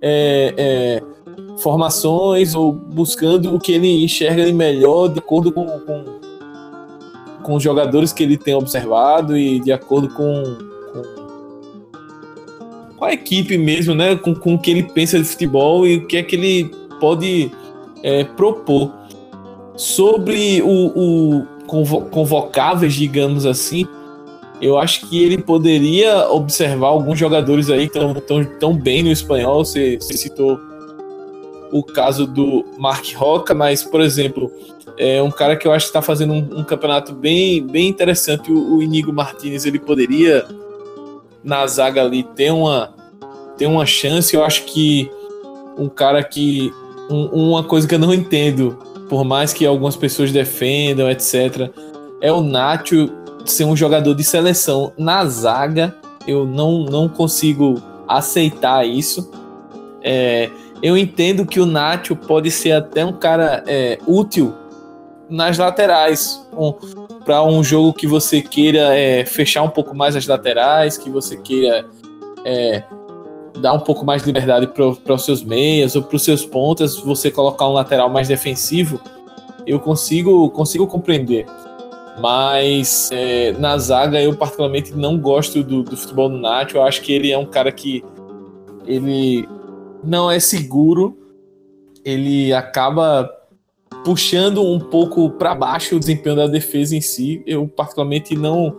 é, 0.00 0.54
é, 0.56 1.02
formações 1.58 2.54
ou 2.54 2.72
buscando 2.72 3.54
o 3.54 3.60
que 3.60 3.72
ele 3.72 4.02
enxerga 4.02 4.46
de 4.46 4.52
melhor 4.54 5.08
de 5.08 5.18
acordo 5.18 5.52
com, 5.52 5.66
com, 5.80 6.04
com 7.42 7.54
os 7.54 7.62
jogadores 7.62 8.10
que 8.10 8.22
ele 8.22 8.38
tem 8.38 8.54
observado 8.54 9.36
e 9.36 9.60
de 9.60 9.70
acordo 9.70 10.08
com, 10.08 10.42
com, 10.94 11.02
com 12.96 13.04
a 13.04 13.12
equipe 13.12 13.58
mesmo, 13.58 13.94
né? 13.94 14.16
Com, 14.16 14.34
com 14.34 14.54
o 14.54 14.58
que 14.58 14.70
ele 14.70 14.84
pensa 14.84 15.18
de 15.18 15.24
futebol 15.24 15.86
e 15.86 15.98
o 15.98 16.06
que 16.06 16.16
é 16.16 16.22
que 16.22 16.36
ele 16.36 16.70
pode 16.98 17.52
é, 18.02 18.24
propor. 18.24 18.98
Sobre 19.76 20.60
o, 20.62 20.92
o 20.94 21.46
convocáveis, 22.10 22.94
digamos 22.94 23.46
assim, 23.46 23.86
eu 24.60 24.78
acho 24.78 25.08
que 25.08 25.22
ele 25.22 25.38
poderia 25.38 26.28
observar 26.30 26.88
alguns 26.88 27.18
jogadores 27.18 27.70
aí 27.70 27.88
que 27.88 27.96
estão 27.96 28.14
tão, 28.14 28.44
tão 28.44 28.76
bem 28.76 29.02
no 29.02 29.10
espanhol. 29.10 29.64
Você, 29.64 29.96
você 29.96 30.16
citou 30.18 30.60
o 31.72 31.82
caso 31.82 32.26
do 32.26 32.64
Mark 32.78 33.06
Roca, 33.14 33.54
mas, 33.54 33.82
por 33.82 34.02
exemplo, 34.02 34.52
é 34.98 35.22
um 35.22 35.30
cara 35.30 35.56
que 35.56 35.66
eu 35.66 35.72
acho 35.72 35.86
que 35.86 35.90
está 35.90 36.02
fazendo 36.02 36.34
um, 36.34 36.58
um, 36.58 36.64
campeonato 36.64 37.14
bem, 37.14 37.66
bem 37.66 37.88
interessante. 37.88 38.52
O, 38.52 38.76
o 38.76 38.82
Inigo 38.82 39.12
Martinez 39.12 39.64
ele 39.64 39.78
poderia 39.78 40.44
na 41.42 41.66
zaga 41.66 42.02
ali 42.02 42.22
ter 42.22 42.52
uma, 42.52 42.92
ter 43.56 43.66
uma 43.66 43.86
chance. 43.86 44.36
Eu 44.36 44.44
acho 44.44 44.64
que 44.64 45.10
um 45.78 45.88
cara 45.88 46.22
que. 46.22 46.70
Um, 47.10 47.50
uma 47.50 47.64
coisa 47.64 47.88
que 47.88 47.94
eu 47.94 47.98
não 47.98 48.14
entendo, 48.14 48.78
por 49.10 49.24
mais 49.24 49.52
que 49.52 49.66
algumas 49.66 49.96
pessoas 49.96 50.30
defendam, 50.30 51.10
etc., 51.10 51.68
é 52.22 52.32
o 52.32 52.40
Nacho 52.40 53.10
ser 53.44 53.64
um 53.64 53.74
jogador 53.74 54.14
de 54.14 54.22
seleção 54.22 54.92
na 54.96 55.24
zaga. 55.24 55.96
Eu 56.28 56.46
não, 56.46 56.84
não 56.84 57.08
consigo 57.08 57.82
aceitar 58.06 58.86
isso. 58.86 59.28
É, 60.00 60.48
eu 60.80 60.96
entendo 60.96 61.44
que 61.44 61.58
o 61.58 61.66
Nacho 61.66 62.14
pode 62.14 62.52
ser 62.52 62.72
até 62.72 63.04
um 63.04 63.12
cara 63.12 63.64
é, 63.66 63.98
útil 64.06 64.54
nas 65.28 65.58
laterais. 65.58 66.46
Um, 66.56 66.72
para 67.24 67.42
um 67.42 67.64
jogo 67.64 67.92
que 67.92 68.06
você 68.06 68.40
queira 68.40 68.96
é, 68.96 69.24
fechar 69.24 69.62
um 69.62 69.68
pouco 69.68 69.94
mais 69.94 70.14
as 70.14 70.26
laterais, 70.26 70.96
que 70.96 71.10
você 71.10 71.36
queira 71.36 71.84
é, 72.44 72.84
dar 73.60 73.72
um 73.72 73.80
pouco 73.80 74.04
mais 74.04 74.22
de 74.22 74.26
liberdade 74.26 74.66
para 74.68 75.14
os 75.14 75.24
seus 75.24 75.42
meias 75.42 75.94
ou 75.94 76.02
para 76.02 76.16
os 76.16 76.22
seus 76.22 76.44
pontas, 76.44 76.96
você 76.96 77.30
colocar 77.30 77.68
um 77.68 77.72
lateral 77.72 78.08
mais 78.10 78.28
defensivo, 78.28 79.00
eu 79.66 79.78
consigo, 79.78 80.50
consigo 80.50 80.86
compreender. 80.86 81.46
Mas 82.20 83.08
é, 83.12 83.52
na 83.52 83.78
zaga 83.78 84.20
eu 84.20 84.34
particularmente 84.36 84.92
não 84.94 85.18
gosto 85.18 85.62
do, 85.62 85.82
do 85.82 85.96
futebol 85.96 86.28
do 86.28 86.36
Nacho. 86.36 86.76
Eu 86.76 86.82
acho 86.82 87.00
que 87.02 87.12
ele 87.12 87.30
é 87.32 87.38
um 87.38 87.46
cara 87.46 87.70
que 87.72 88.04
ele 88.86 89.48
não 90.02 90.30
é 90.30 90.40
seguro, 90.40 91.16
ele 92.04 92.52
acaba 92.52 93.30
puxando 94.04 94.62
um 94.62 94.78
pouco 94.78 95.30
para 95.30 95.54
baixo 95.54 95.96
o 95.96 96.00
desempenho 96.00 96.36
da 96.36 96.46
defesa 96.46 96.96
em 96.96 97.00
si. 97.00 97.42
Eu 97.46 97.66
particularmente 97.68 98.34
não 98.34 98.76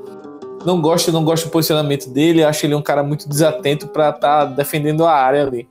não 0.65 0.81
gosto, 0.81 1.11
não 1.11 1.23
gosto 1.23 1.45
do 1.45 1.51
posicionamento 1.51 2.09
dele. 2.09 2.43
Acho 2.43 2.65
ele 2.65 2.75
um 2.75 2.81
cara 2.81 3.03
muito 3.03 3.27
desatento 3.27 3.87
para 3.87 4.09
estar 4.09 4.45
tá 4.45 4.45
defendendo 4.45 5.05
a 5.05 5.11
área 5.11 5.43
ali. 5.43 5.67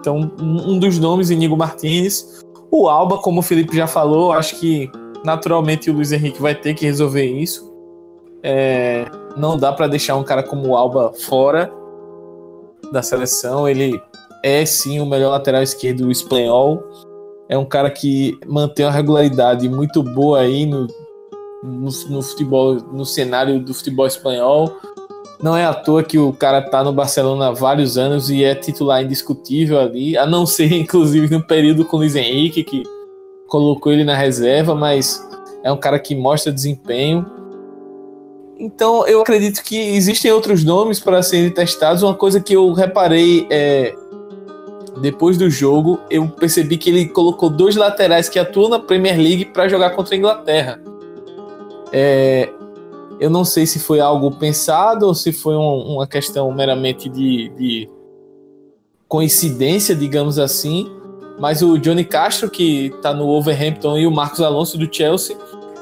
Então, 0.00 0.32
um 0.38 0.78
dos 0.78 0.98
nomes, 0.98 1.30
Inigo 1.30 1.56
Martinez. 1.56 2.40
O 2.70 2.88
Alba, 2.88 3.18
como 3.18 3.40
o 3.40 3.42
Felipe 3.42 3.76
já 3.76 3.86
falou, 3.86 4.32
acho 4.32 4.58
que 4.58 4.90
naturalmente 5.24 5.90
o 5.90 5.94
Luiz 5.94 6.12
Henrique 6.12 6.40
vai 6.40 6.54
ter 6.54 6.74
que 6.74 6.86
resolver 6.86 7.26
isso. 7.26 7.70
É, 8.42 9.06
não 9.36 9.58
dá 9.58 9.72
para 9.72 9.88
deixar 9.88 10.16
um 10.16 10.24
cara 10.24 10.42
como 10.42 10.68
o 10.68 10.76
Alba 10.76 11.12
fora 11.26 11.70
da 12.92 13.02
seleção. 13.02 13.68
Ele 13.68 14.00
é 14.42 14.64
sim 14.64 15.00
o 15.00 15.06
melhor 15.06 15.30
lateral 15.30 15.62
esquerdo 15.62 16.10
espanhol. 16.10 16.82
É 17.48 17.58
um 17.58 17.64
cara 17.64 17.90
que 17.90 18.38
mantém 18.46 18.86
uma 18.86 18.92
regularidade 18.92 19.68
muito 19.68 20.02
boa 20.02 20.40
aí 20.40 20.64
no, 20.64 20.86
no, 21.62 21.90
no, 22.08 22.22
futebol, 22.22 22.74
no 22.74 23.04
cenário 23.04 23.60
do 23.60 23.74
futebol 23.74 24.06
espanhol. 24.06 24.76
Não 25.42 25.56
é 25.56 25.64
à 25.64 25.72
toa 25.72 26.02
que 26.02 26.18
o 26.18 26.32
cara 26.32 26.60
tá 26.60 26.84
no 26.84 26.92
Barcelona 26.92 27.48
há 27.48 27.50
vários 27.50 27.96
anos 27.96 28.28
e 28.28 28.44
é 28.44 28.54
titular 28.54 29.02
indiscutível 29.02 29.78
ali, 29.78 30.16
a 30.16 30.26
não 30.26 30.44
ser 30.44 30.72
inclusive 30.74 31.32
no 31.34 31.42
período 31.42 31.84
com 31.84 31.96
o 31.96 32.00
Luiz 32.00 32.14
Henrique, 32.14 32.62
que 32.62 32.82
colocou 33.48 33.92
ele 33.92 34.04
na 34.04 34.16
reserva, 34.16 34.74
mas 34.74 35.26
é 35.62 35.72
um 35.72 35.76
cara 35.76 35.98
que 35.98 36.14
mostra 36.14 36.52
desempenho. 36.52 37.26
Então 38.58 39.06
eu 39.06 39.22
acredito 39.22 39.62
que 39.62 39.76
existem 39.76 40.30
outros 40.30 40.62
nomes 40.62 41.00
para 41.00 41.22
serem 41.22 41.50
testados. 41.50 42.02
Uma 42.02 42.14
coisa 42.14 42.40
que 42.40 42.52
eu 42.52 42.72
reparei 42.72 43.46
é 43.50 43.94
depois 45.00 45.38
do 45.38 45.48
jogo, 45.48 45.98
eu 46.10 46.28
percebi 46.28 46.76
que 46.76 46.90
ele 46.90 47.08
colocou 47.08 47.48
dois 47.48 47.74
laterais 47.74 48.28
que 48.28 48.38
atuam 48.38 48.68
na 48.68 48.78
Premier 48.78 49.16
League 49.16 49.46
para 49.46 49.68
jogar 49.68 49.90
contra 49.90 50.14
a 50.14 50.18
Inglaterra. 50.18 50.80
É, 51.92 52.48
eu 53.20 53.28
não 53.28 53.44
sei 53.44 53.66
se 53.66 53.78
foi 53.78 54.00
algo 54.00 54.30
pensado 54.30 55.06
ou 55.06 55.14
se 55.14 55.32
foi 55.32 55.54
um, 55.54 55.94
uma 55.94 56.06
questão 56.06 56.50
meramente 56.52 57.08
de, 57.08 57.50
de, 57.50 57.90
coincidência, 59.06 59.94
digamos 59.94 60.38
assim. 60.38 60.90
Mas 61.38 61.62
o 61.62 61.78
Johnny 61.78 62.04
Castro, 62.04 62.50
que 62.50 62.86
está 62.86 63.12
no 63.12 63.26
Wolverhampton, 63.26 63.98
e 63.98 64.06
o 64.06 64.10
Marcos 64.10 64.40
Alonso 64.40 64.78
do 64.78 64.92
Chelsea, 64.94 65.36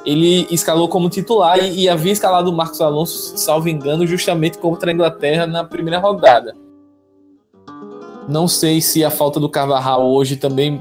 ele 0.05 0.47
escalou 0.51 0.89
como 0.89 1.11
titular 1.11 1.59
e, 1.59 1.83
e 1.83 1.89
havia 1.89 2.13
escalado 2.13 2.51
o 2.51 2.53
Marcos 2.53 2.81
Alonso, 2.81 3.37
salvo 3.37 3.69
engano, 3.69 4.07
justamente 4.07 4.59
contra 4.59 4.91
a 4.91 4.95
Inglaterra 4.95 5.47
na 5.47 5.63
primeira 5.63 5.99
rodada. 5.99 6.55
Não 8.29 8.49
sei 8.49 8.81
se 8.81 9.05
a 9.05 9.11
falta 9.11 9.39
do 9.39 9.49
Carvajal 9.49 10.07
hoje 10.09 10.37
também 10.37 10.81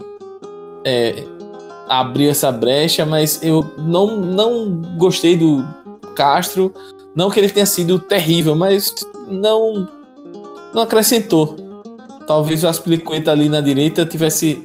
é, 0.83 1.23
abriu 1.87 2.29
essa 2.29 2.51
brecha, 2.51 3.05
mas 3.05 3.41
eu 3.41 3.65
não, 3.77 4.17
não 4.17 4.81
gostei 4.97 5.37
do 5.37 5.65
Castro. 6.15 6.73
Não 7.15 7.29
que 7.29 7.39
ele 7.39 7.49
tenha 7.49 7.65
sido 7.65 7.99
terrível, 7.99 8.55
mas 8.55 8.93
não, 9.27 9.87
não 10.73 10.83
acrescentou. 10.83 11.55
Talvez 12.27 12.63
o 12.63 12.67
Aspilicueta 12.67 13.31
ali 13.31 13.49
na 13.49 13.61
direita 13.61 14.05
tivesse 14.05 14.61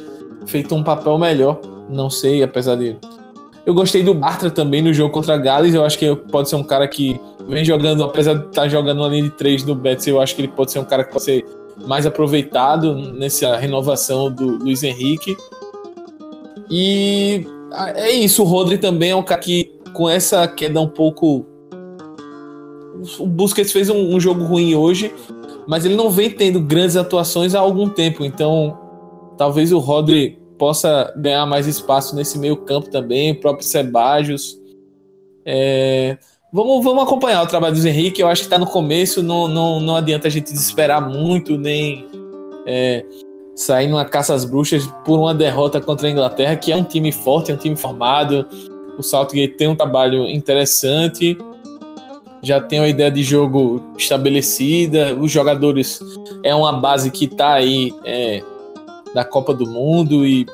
feito 0.47 0.75
um 0.75 0.83
papel 0.83 1.17
melhor. 1.19 1.61
Não 1.89 2.11
sei, 2.11 2.43
apesar 2.43 2.77
de. 2.77 2.97
Eu 3.65 3.75
gostei 3.75 4.03
do 4.03 4.13
Bartra 4.13 4.51
também 4.51 4.83
no 4.83 4.93
jogo 4.93 5.13
contra 5.13 5.37
Gales. 5.37 5.75
Eu 5.75 5.85
acho 5.85 5.97
que 5.99 6.15
pode 6.15 6.49
ser 6.49 6.57
um 6.57 6.65
cara 6.65 6.89
que 6.89 7.21
vem 7.49 7.65
jogando, 7.65 8.03
apesar 8.03 8.35
de 8.35 8.47
estar 8.47 8.69
jogando 8.69 8.99
uma 8.99 9.09
linha 9.09 9.25
de 9.25 9.31
3 9.31 9.65
no 9.65 9.75
Betis, 9.75 10.07
eu 10.07 10.21
acho 10.21 10.35
que 10.35 10.43
ele 10.43 10.49
pode 10.49 10.73
ser 10.73 10.79
um 10.79 10.85
cara 10.85 11.05
que 11.05 11.13
pode 11.13 11.25
ser 11.25 11.45
mais 11.87 12.07
aproveitado 12.07 12.95
nessa 12.95 13.57
renovação 13.57 14.31
do 14.31 14.59
Luiz 14.59 14.83
Henrique. 14.83 15.37
E 16.71 17.47
é 17.95 18.11
isso, 18.11 18.43
o 18.43 18.47
Rodri 18.47 18.79
também 18.79 19.11
é 19.11 19.17
um 19.17 19.23
cara 19.23 19.41
que, 19.41 19.73
com 19.93 20.09
essa 20.09 20.47
queda 20.49 20.81
um 20.81 20.89
pouco. 20.89 21.47
O 23.19 23.27
Busquets 23.27 23.73
fez 23.73 23.89
um, 23.89 24.15
um 24.15 24.21
jogo 24.21 24.45
ruim 24.45 24.75
hoje, 24.75 25.13
mas 25.67 25.85
ele 25.85 25.97
não 25.97 26.11
vem 26.11 26.31
tendo 26.31 26.61
grandes 26.61 26.97
atuações 26.97 27.55
há 27.55 27.61
algum 27.61 27.89
tempo, 27.89 28.25
então 28.25 28.79
talvez 29.37 29.73
o 29.73 29.79
Rodri 29.79 30.39
possa 30.59 31.13
ganhar 31.17 31.45
mais 31.47 31.67
espaço 31.67 32.15
nesse 32.15 32.39
meio 32.39 32.59
campo 32.59 32.91
também, 32.91 33.33
o 33.33 33.41
próprio 33.41 33.67
Sebajos. 33.67 34.57
É, 35.45 36.17
Vamos, 36.53 36.85
vamos 36.85 37.05
acompanhar 37.05 37.43
o 37.43 37.47
trabalho 37.47 37.75
do 37.75 37.89
Henrique. 37.89 38.21
Eu 38.21 38.29
acho 38.29 38.43
que 38.43 38.47
está 38.47 38.59
no 38.59 38.67
começo, 38.67 39.23
não, 39.23 39.49
não, 39.49 39.81
não 39.81 39.97
adianta 39.97 40.29
a 40.29 40.31
gente 40.31 40.53
desesperar 40.53 41.01
muito, 41.01 41.57
nem 41.57 42.07
é, 42.67 43.07
sair 43.63 43.87
numa 43.87 44.05
caça 44.05 44.35
às 44.35 44.45
bruxas 44.45 44.87
por 45.05 45.19
uma 45.19 45.35
derrota 45.35 45.81
contra 45.81 46.09
a 46.09 46.11
Inglaterra, 46.11 46.57
que 46.57 46.73
é 46.73 46.77
um 46.77 46.85
time 46.85 47.13
forte, 47.13 47.51
é 47.51 47.55
um 47.55 47.59
time 47.59 47.77
formado. 47.77 48.47
O 48.99 49.03
Southgate 49.03 49.55
tem 49.55 49.69
um 49.69 49.77
trabalho 49.77 50.29
interessante, 50.29 51.37
já 52.43 52.61
tem 52.61 52.81
uma 52.81 52.89
ideia 52.89 53.11
de 53.11 53.23
jogo 53.23 53.83
estabelecida. 53.97 55.15
Os 55.15 55.31
jogadores 55.31 56.01
é 56.43 56.55
uma 56.55 56.73
base 56.73 57.11
que 57.11 57.27
está 57.27 57.55
aí 57.55 57.95
é, 58.05 58.43
da 59.15 59.25
Copa 59.25 59.55
do 59.55 59.67
Mundo 59.67 60.27
e, 60.27 60.45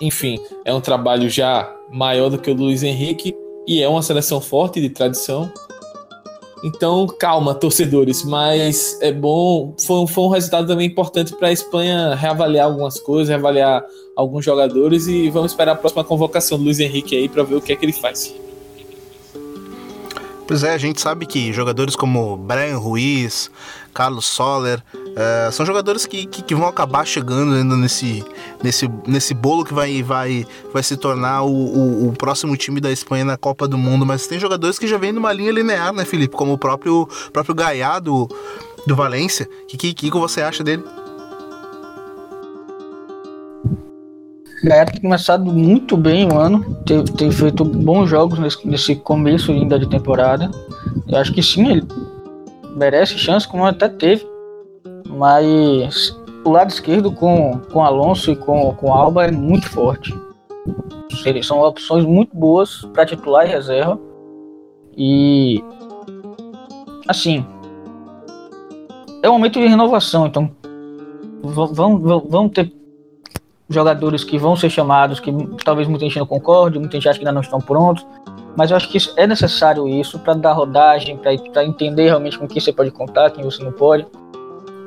enfim, 0.00 0.40
é 0.64 0.72
um 0.72 0.80
trabalho 0.80 1.28
já 1.28 1.70
maior 1.92 2.30
do 2.30 2.38
que 2.38 2.50
o 2.50 2.54
do 2.54 2.64
Luiz 2.64 2.82
Henrique 2.82 3.34
e 3.66 3.82
é 3.82 3.88
uma 3.88 4.02
seleção 4.02 4.40
forte 4.40 4.80
de 4.80 4.88
tradição. 4.88 5.52
Então, 6.64 7.06
calma, 7.06 7.54
torcedores, 7.54 8.24
mas 8.24 8.98
é 9.00 9.12
bom. 9.12 9.74
Foi, 9.86 10.06
foi 10.06 10.24
um 10.24 10.28
resultado 10.28 10.66
também 10.66 10.86
importante 10.88 11.34
para 11.34 11.48
a 11.48 11.52
Espanha 11.52 12.14
reavaliar 12.14 12.66
algumas 12.66 12.98
coisas, 12.98 13.28
reavaliar 13.28 13.84
alguns 14.16 14.44
jogadores 14.44 15.06
e 15.06 15.28
vamos 15.28 15.52
esperar 15.52 15.72
a 15.72 15.76
próxima 15.76 16.02
convocação 16.02 16.56
do 16.56 16.64
Luiz 16.64 16.80
Henrique 16.80 17.16
aí 17.16 17.28
para 17.28 17.42
ver 17.42 17.56
o 17.56 17.60
que 17.60 17.72
é 17.72 17.76
que 17.76 17.84
ele 17.84 17.92
faz. 17.92 18.34
Pois 20.46 20.62
é, 20.62 20.72
a 20.72 20.78
gente 20.78 21.00
sabe 21.00 21.26
que 21.26 21.52
jogadores 21.52 21.96
como 21.96 22.36
Brian 22.36 22.78
Ruiz, 22.78 23.50
Carlos 23.92 24.26
Soler, 24.26 24.80
uh, 24.94 25.50
são 25.50 25.66
jogadores 25.66 26.06
que, 26.06 26.24
que, 26.24 26.40
que, 26.40 26.54
vão 26.54 26.68
acabar 26.68 27.04
chegando 27.04 27.54
ainda 27.54 27.74
nesse, 27.76 28.24
nesse, 28.62 28.88
nesse 29.06 29.34
bolo 29.34 29.64
que 29.64 29.74
vai, 29.74 30.04
vai, 30.04 30.46
vai 30.72 30.84
se 30.84 30.96
tornar 30.96 31.42
o, 31.42 31.50
o, 31.50 32.08
o, 32.08 32.12
próximo 32.12 32.56
time 32.56 32.80
da 32.80 32.92
Espanha 32.92 33.24
na 33.24 33.36
Copa 33.36 33.66
do 33.66 33.76
Mundo. 33.76 34.06
Mas 34.06 34.28
tem 34.28 34.38
jogadores 34.38 34.78
que 34.78 34.86
já 34.86 34.98
vêm 34.98 35.12
numa 35.12 35.32
linha 35.32 35.50
linear, 35.50 35.92
né, 35.92 36.04
Felipe? 36.04 36.36
Como 36.36 36.52
o 36.52 36.58
próprio, 36.58 37.08
próprio 37.32 37.54
Gaia 37.54 37.98
do, 37.98 38.28
do 38.86 38.94
Valência. 38.94 39.48
O 39.64 39.66
que, 39.66 39.92
que, 39.92 40.10
que 40.10 40.10
você 40.10 40.42
acha 40.42 40.62
dele? 40.62 40.84
Gaia 44.64 44.86
tem 44.86 45.00
começado 45.00 45.44
muito 45.44 45.96
bem 45.96 46.26
o 46.32 46.38
ano, 46.38 46.76
tem, 46.86 47.04
tem 47.04 47.30
feito 47.30 47.64
bons 47.64 48.08
jogos 48.08 48.38
nesse, 48.38 48.66
nesse, 48.66 48.96
começo 48.96 49.52
ainda 49.52 49.78
de 49.78 49.88
temporada. 49.88 50.50
Eu 51.08 51.18
acho 51.18 51.32
que 51.32 51.42
sim, 51.42 51.68
ele 51.68 51.86
merece 52.74 53.18
chance, 53.18 53.46
como 53.46 53.64
até 53.64 53.88
teve. 53.88 54.26
Mas 55.08 56.16
o 56.44 56.50
lado 56.50 56.70
esquerdo 56.70 57.12
com, 57.12 57.60
com 57.72 57.84
Alonso 57.84 58.30
e 58.30 58.36
com, 58.36 58.72
com 58.74 58.92
Alba 58.92 59.26
é 59.26 59.30
muito 59.30 59.68
forte. 59.68 60.14
São 61.42 61.60
opções 61.60 62.04
muito 62.04 62.36
boas 62.36 62.82
para 62.92 63.06
titular 63.06 63.46
e 63.46 63.50
reserva. 63.50 63.98
E 64.96 65.62
assim, 67.08 67.44
é 69.22 69.28
um 69.28 69.32
momento 69.32 69.60
de 69.60 69.66
renovação, 69.66 70.26
então 70.26 70.50
vão, 71.42 71.98
vão 71.98 72.48
ter 72.48 72.72
jogadores 73.68 74.22
que 74.22 74.38
vão 74.38 74.54
ser 74.54 74.70
chamados, 74.70 75.18
que 75.18 75.32
talvez 75.64 75.88
muita 75.88 76.04
gente 76.04 76.18
não 76.18 76.26
concorde, 76.26 76.78
muita 76.78 76.96
gente 76.96 77.08
acha 77.08 77.18
que 77.18 77.24
ainda 77.24 77.32
não 77.32 77.40
estão 77.40 77.60
prontos, 77.60 78.06
mas 78.56 78.70
eu 78.70 78.76
acho 78.76 78.88
que 78.88 78.98
é 79.16 79.26
necessário 79.26 79.88
isso 79.88 80.18
para 80.18 80.34
dar 80.34 80.52
rodagem, 80.52 81.18
para 81.18 81.64
entender 81.64 82.04
realmente 82.04 82.38
com 82.38 82.46
quem 82.46 82.60
você 82.60 82.72
pode 82.72 82.90
contar, 82.90 83.30
quem 83.30 83.44
você 83.44 83.62
não 83.62 83.72
pode. 83.72 84.06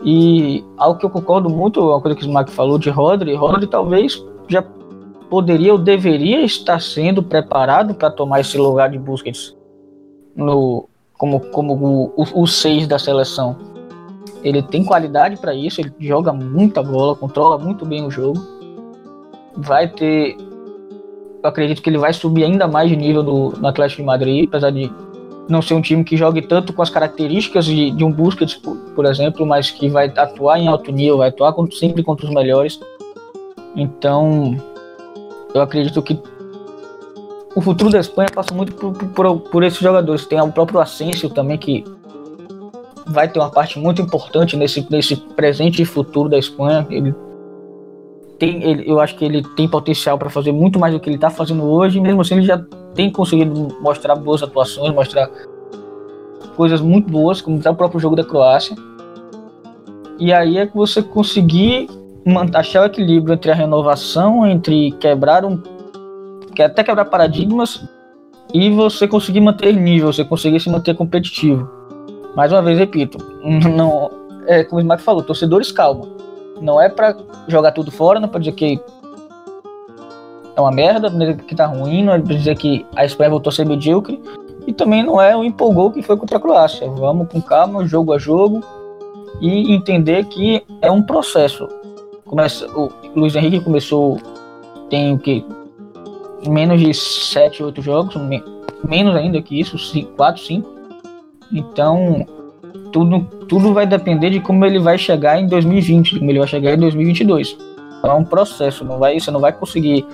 E 0.04 0.64
algo 0.78 0.98
que 0.98 1.06
eu 1.06 1.10
concordo 1.10 1.50
muito, 1.50 1.82
uma 1.82 2.00
coisa 2.00 2.16
que 2.16 2.24
o 2.24 2.28
Smack 2.28 2.52
falou 2.52 2.80
de 2.80 2.90
Rodri, 2.90 3.36
Rodri 3.36 3.68
talvez 3.68 4.24
já 4.48 4.64
poderia 5.30 5.74
ou 5.74 5.78
deveria 5.78 6.42
estar 6.42 6.82
sendo 6.82 7.22
preparado 7.22 7.94
para 7.94 8.10
tomar 8.10 8.40
esse 8.40 8.58
lugar 8.58 8.90
de 8.90 8.98
Busquets 8.98 9.56
no, 10.34 10.88
como, 11.18 11.42
como 11.52 12.14
o 12.16 12.48
6 12.48 12.88
da 12.88 12.98
seleção. 12.98 13.58
Ele 14.42 14.64
tem 14.64 14.86
qualidade 14.86 15.36
para 15.36 15.54
isso, 15.54 15.82
ele 15.82 15.94
joga 16.00 16.32
muita 16.32 16.82
bola, 16.82 17.14
controla 17.14 17.58
muito 17.58 17.86
bem 17.86 18.06
o 18.06 18.10
jogo 18.10 18.59
vai 19.60 19.88
ter. 19.88 20.38
Eu 21.42 21.50
acredito 21.50 21.82
que 21.82 21.90
ele 21.90 21.98
vai 21.98 22.14
subir 22.14 22.44
ainda 22.44 22.68
mais 22.68 22.90
de 22.90 22.96
nível 22.96 23.24
do, 23.24 23.54
no 23.58 23.68
Atlético 23.68 24.02
de 24.02 24.06
Madrid, 24.06 24.48
apesar 24.48 24.72
de 24.72 24.92
não 25.48 25.62
ser 25.62 25.74
um 25.74 25.82
time 25.82 26.04
que 26.04 26.16
jogue 26.16 26.42
tanto 26.42 26.74
com 26.74 26.82
as 26.82 26.90
características 26.90 27.66
de, 27.66 27.92
de 27.92 28.04
um 28.04 28.12
Busquets, 28.12 28.56
por, 28.56 28.76
por, 28.94 29.06
exemplo, 29.06 29.46
mas 29.46 29.72
que 29.72 29.90
vai 29.90 30.12
atuar 30.16 30.60
em 30.60 30.68
alto 30.68 30.92
nível, 30.92 31.18
vai 31.18 31.30
atuar 31.30 31.54
contra, 31.54 31.76
sempre 31.78 32.04
contra 32.04 32.26
os 32.26 32.34
melhores. 32.34 32.80
Então, 33.76 34.56
eu 35.54 35.62
acredito 35.62 36.02
que 36.02 36.20
o 37.56 37.62
futuro 37.62 37.90
da 37.90 38.00
Espanha 38.00 38.30
passa 38.34 38.54
muito 38.54 38.74
por, 38.74 38.94
por, 38.94 39.40
por 39.40 39.64
esses 39.64 39.80
jogadores. 39.80 40.26
Tem 40.26 40.40
o 40.40 40.52
próprio 40.52 40.80
Asensio 40.80 41.30
também, 41.30 41.58
que 41.58 41.84
vai 43.08 43.28
ter 43.28 43.40
uma 43.40 43.50
parte 43.50 43.80
muito 43.80 44.02
importante 44.02 44.56
nesse, 44.56 44.86
nesse 44.90 45.16
presente 45.16 45.82
e 45.82 45.86
futuro 45.86 46.30
da 46.30 46.38
Espanha. 46.38 46.86
Ele 46.90 47.14
tem, 48.40 48.64
ele, 48.64 48.90
eu 48.90 49.00
acho 49.00 49.16
que 49.16 49.26
ele 49.26 49.44
tem 49.56 49.68
potencial 49.68 50.18
para 50.18 50.30
fazer 50.30 50.54
muito 50.54 50.80
mais 50.80 50.94
do 50.94 51.00
que 51.00 51.10
ele 51.10 51.18
está 51.18 51.30
fazendo 51.30 51.64
hoje, 51.64 52.00
mesmo 52.00 52.22
assim 52.22 52.36
ele 52.36 52.46
já 52.46 52.58
tem 52.96 53.12
conseguido 53.12 53.78
mostrar 53.82 54.16
boas 54.16 54.42
atuações, 54.42 54.94
mostrar 54.94 55.30
coisas 56.56 56.80
muito 56.82 57.12
boas, 57.12 57.42
como 57.42 57.60
tá 57.60 57.70
o 57.70 57.76
próprio 57.76 58.00
jogo 58.00 58.16
da 58.16 58.24
Croácia. 58.24 58.76
E 60.18 60.34
aí 60.34 60.58
é 60.58 60.66
que 60.66 60.76
você 60.76 61.04
conseguir 61.04 61.90
achar 62.54 62.84
o 62.84 62.86
equilíbrio 62.86 63.34
entre 63.34 63.52
a 63.52 63.56
renovação, 63.56 64.46
entre 64.48 64.92
quebrar 64.94 65.44
um. 65.46 65.62
até 66.58 66.84
quebrar 66.84 67.06
paradigmas 67.06 67.84
e 68.54 68.70
você 68.70 69.08
conseguir 69.08 69.42
manter 69.42 69.74
nível, 69.74 70.12
você 70.12 70.24
conseguir 70.24 70.60
se 70.60 70.70
manter 70.70 70.96
competitivo. 70.96 71.70
Mais 72.36 72.52
uma 72.52 72.62
vez, 72.62 72.80
repito, 72.80 73.18
não, 73.76 74.10
é, 74.48 74.64
como 74.64 74.78
o 74.78 74.82
Smack 74.82 75.02
falou, 75.04 75.24
torcedores 75.24 75.72
calma 75.72 76.29
não 76.62 76.80
é 76.80 76.90
para 76.90 77.16
jogar 77.48 77.72
tudo 77.72 77.92
fora, 77.92 78.20
não 78.20 78.28
é 78.28 78.32
pra 78.32 78.40
dizer 78.40 78.54
que 78.54 78.80
é 80.56 80.62
uma 80.62 80.72
merda, 80.72 81.08
é 81.24 81.34
que 81.34 81.56
tá 81.56 81.66
ruim, 81.66 82.04
não 82.04 82.14
é 82.14 82.20
pra 82.20 82.36
dizer 82.36 82.58
que 82.58 82.86
a 82.96 83.06
Espanha 83.06 83.30
voltou 83.30 83.50
a 83.50 83.54
ser 83.54 83.66
medíocre. 83.66 84.22
E 84.68 84.74
também 84.74 85.02
não 85.02 85.20
é 85.20 85.36
o 85.36 85.44
empolgou 85.44 85.90
que 85.92 86.02
foi 86.02 86.18
contra 86.18 86.38
a 86.38 86.42
Croácia. 86.42 86.88
Vamos 86.90 87.30
com 87.30 87.42
calma, 87.42 87.88
jogo 87.88 88.14
a 88.14 88.20
jogo, 88.20 88.64
e 89.42 89.74
entender 89.74 90.26
que 90.26 90.64
é 90.82 90.92
um 90.92 91.02
processo. 91.02 91.68
Começa, 92.26 92.68
o 92.78 92.92
Luiz 93.16 93.36
Henrique 93.36 93.62
começou, 93.62 94.20
tem 94.90 95.14
o 95.14 95.18
que? 95.18 95.44
Menos 96.48 96.80
de 96.80 96.94
7, 96.94 97.64
8 97.64 97.82
jogos, 97.82 98.16
menos 98.84 99.16
ainda 99.16 99.42
que 99.42 99.60
isso, 99.60 99.78
4, 100.16 100.42
5. 100.42 100.70
Então, 101.52 102.26
tudo, 102.92 103.22
tudo 103.48 103.74
vai 103.74 103.86
depender 103.86 104.30
de 104.30 104.40
como 104.40 104.66
ele 104.66 104.80
vai 104.80 104.98
chegar 104.98 105.40
em 105.40 105.48
2020, 105.48 106.20
como 106.20 106.32
ele 106.32 106.40
vai 106.40 106.48
chegar 106.48 106.74
em 106.74 106.78
2022. 106.78 107.58
Então, 108.00 108.12
é 108.12 108.14
um 108.14 108.24
processo, 108.24 108.86
não 108.86 108.98
vai, 108.98 109.20
você 109.20 109.32
não 109.32 109.40
vai 109.40 109.52
conseguir 109.52 110.06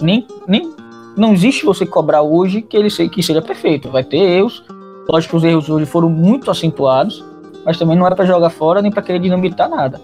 nem, 0.00 0.26
nem 0.48 0.72
não 1.16 1.32
existe 1.32 1.64
você 1.64 1.86
cobrar 1.86 2.22
hoje 2.22 2.62
que 2.62 2.76
ele 2.76 2.90
que 3.08 3.22
seja 3.22 3.40
perfeito. 3.40 3.90
Vai 3.90 4.02
ter 4.02 4.18
erros. 4.18 4.64
Lógico 5.08 5.32
que 5.32 5.36
os 5.36 5.44
erros 5.44 5.68
hoje 5.68 5.86
foram 5.86 6.08
muito 6.08 6.50
acentuados, 6.50 7.24
mas 7.64 7.78
também 7.78 7.96
não 7.96 8.06
era 8.06 8.16
para 8.16 8.24
jogar 8.24 8.50
fora 8.50 8.80
nem 8.80 8.90
para 8.90 9.02
querer 9.02 9.18
dinamitar 9.18 9.68
nada. 9.68 10.00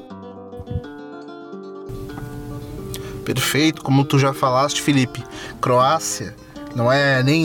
Perfeito, 3.25 3.83
como 3.83 4.05
tu 4.05 4.19
já 4.19 4.33
falaste, 4.33 4.83
Felipe. 4.83 5.25
Croácia 5.61 6.35
não 6.75 6.91
é 6.91 7.23
nem 7.23 7.45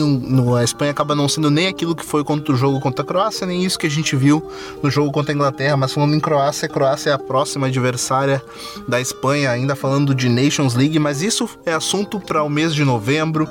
a 0.56 0.62
Espanha 0.62 0.90
acaba 0.90 1.14
não 1.14 1.28
sendo 1.28 1.50
nem 1.50 1.66
aquilo 1.66 1.94
que 1.94 2.04
foi 2.04 2.22
contra 2.22 2.54
o 2.54 2.56
jogo 2.56 2.80
contra 2.80 3.02
a 3.02 3.06
Croácia, 3.06 3.46
nem 3.46 3.64
isso 3.64 3.78
que 3.78 3.86
a 3.86 3.90
gente 3.90 4.14
viu 4.14 4.42
no 4.82 4.90
jogo 4.90 5.10
contra 5.10 5.32
a 5.32 5.34
Inglaterra, 5.34 5.76
mas 5.76 5.92
falando 5.92 6.14
em 6.14 6.20
Croácia, 6.20 6.66
a 6.66 6.68
Croácia 6.68 7.10
é 7.10 7.12
a 7.12 7.18
próxima 7.18 7.66
adversária 7.66 8.42
da 8.86 9.00
Espanha, 9.00 9.50
ainda 9.50 9.74
falando 9.74 10.14
de 10.14 10.28
Nations 10.28 10.74
League, 10.74 10.98
mas 10.98 11.22
isso 11.22 11.48
é 11.64 11.72
assunto 11.72 12.20
para 12.20 12.42
o 12.42 12.48
mês 12.48 12.74
de 12.74 12.84
novembro, 12.84 13.48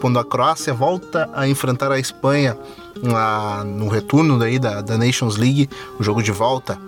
quando 0.00 0.18
a 0.18 0.24
Croácia 0.24 0.72
volta 0.72 1.28
a 1.32 1.48
enfrentar 1.48 1.90
a 1.90 1.98
Espanha 1.98 2.56
na, 3.02 3.64
no 3.64 3.88
retorno 3.88 4.38
daí 4.38 4.58
da, 4.58 4.80
da 4.80 4.98
Nations 4.98 5.36
League, 5.36 5.68
o 5.98 6.02
jogo 6.02 6.22
de 6.22 6.32
volta. 6.32 6.78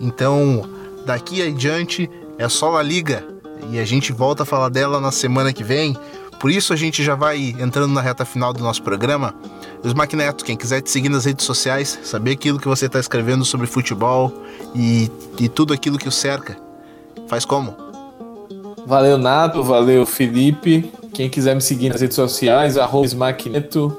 Então, 0.00 0.68
daqui 1.04 1.42
adiante 1.42 2.10
é 2.38 2.48
só 2.48 2.76
a 2.76 2.82
Liga 2.82 3.24
e 3.70 3.78
a 3.78 3.84
gente 3.84 4.12
volta 4.12 4.42
a 4.42 4.46
falar 4.46 4.68
dela 4.68 5.00
na 5.00 5.12
semana 5.12 5.52
que 5.52 5.62
vem. 5.62 5.96
Por 6.40 6.50
isso 6.50 6.72
a 6.72 6.76
gente 6.76 7.04
já 7.04 7.14
vai 7.14 7.54
entrando 7.60 7.92
na 7.92 8.00
reta 8.00 8.24
final 8.24 8.54
do 8.54 8.64
nosso 8.64 8.82
programa. 8.82 9.34
Os 9.84 9.92
Neto, 9.92 10.42
quem 10.42 10.56
quiser 10.56 10.80
te 10.80 10.90
seguir 10.90 11.10
nas 11.10 11.26
redes 11.26 11.44
sociais, 11.44 11.98
saber 12.02 12.32
aquilo 12.32 12.58
que 12.58 12.66
você 12.66 12.86
está 12.86 12.98
escrevendo 12.98 13.44
sobre 13.44 13.66
futebol 13.66 14.32
e, 14.74 15.10
e 15.38 15.50
tudo 15.50 15.74
aquilo 15.74 15.98
que 15.98 16.08
o 16.08 16.10
cerca, 16.10 16.56
faz 17.28 17.44
como? 17.44 17.76
Valeu, 18.86 19.18
Nato, 19.18 19.62
valeu, 19.62 20.06
Felipe. 20.06 20.90
Quem 21.12 21.28
quiser 21.28 21.54
me 21.54 21.60
seguir 21.60 21.90
nas 21.90 22.00
redes 22.00 22.16
sociais, 22.16 22.78
arroba 22.78 23.06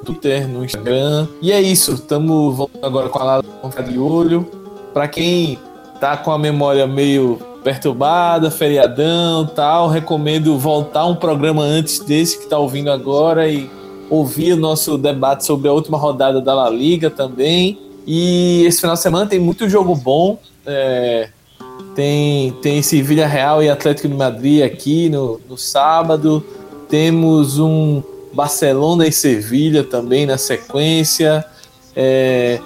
Twitter, 0.04 0.48
no 0.48 0.66
Instagram. 0.66 1.28
E 1.44 1.52
é 1.52 1.62
isso, 1.62 1.94
estamos 1.94 2.58
voltando 2.58 2.86
agora 2.88 3.10
com 3.10 3.20
a 3.20 3.24
Lala 3.24 3.44
de 3.88 4.00
olho. 4.00 4.50
Para 4.92 5.08
quem 5.08 5.60
tá 6.00 6.18
com 6.18 6.32
a 6.32 6.40
memória 6.40 6.88
meio 6.88 7.51
perturbada, 7.64 8.50
feriadão 8.50 9.46
tal, 9.46 9.88
recomendo 9.88 10.58
voltar 10.58 11.06
um 11.06 11.16
programa 11.16 11.62
antes 11.64 12.00
desse 12.00 12.38
que 12.38 12.44
está 12.46 12.58
ouvindo 12.58 12.92
agora 12.92 13.48
e 13.50 13.70
ouvir 14.10 14.54
o 14.54 14.58
nosso 14.58 14.98
debate 14.98 15.46
sobre 15.46 15.70
a 15.70 15.74
última 15.74 15.98
rodada 15.98 16.42
da 16.42 16.54
La 16.54 16.70
Liga 16.70 17.10
também. 17.10 17.80
E 18.06 18.64
esse 18.66 18.82
final 18.82 18.96
de 18.96 19.02
semana 19.02 19.26
tem 19.26 19.40
muito 19.40 19.70
jogo 19.70 19.96
bom. 19.96 20.38
É, 20.66 21.30
tem, 21.96 22.52
tem 22.62 22.82
Sevilha 22.82 23.28
Real 23.28 23.64
e 23.64 23.70
Atlético 23.70 24.08
de 24.08 24.16
Madrid 24.16 24.64
aqui 24.64 25.08
no, 25.10 25.40
no 25.48 25.58
sábado. 25.58 26.44
Temos 26.90 27.60
um 27.60 28.02
Barcelona 28.34 29.08
e 29.08 29.12
Sevilha 29.12 29.84
também 29.84 30.26
na 30.26 30.38
sequência. 30.38 31.46
É, 31.96 32.60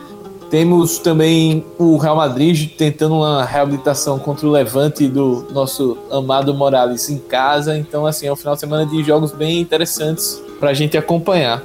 temos 0.56 1.00
também 1.00 1.66
o 1.78 1.98
Real 1.98 2.16
Madrid 2.16 2.70
tentando 2.78 3.16
uma 3.16 3.44
reabilitação 3.44 4.18
contra 4.18 4.48
o 4.48 4.52
Levante 4.52 5.06
do 5.06 5.46
nosso 5.52 5.98
amado 6.10 6.54
Morales 6.54 7.10
em 7.10 7.18
casa. 7.18 7.78
Então, 7.78 8.06
assim, 8.06 8.28
é 8.28 8.32
um 8.32 8.38
final 8.38 8.54
de 8.54 8.62
semana 8.62 8.86
de 8.86 9.04
jogos 9.04 9.34
bem 9.34 9.60
interessantes 9.60 10.42
para 10.58 10.70
a 10.70 10.74
gente 10.74 10.98
acompanhar. 10.98 11.62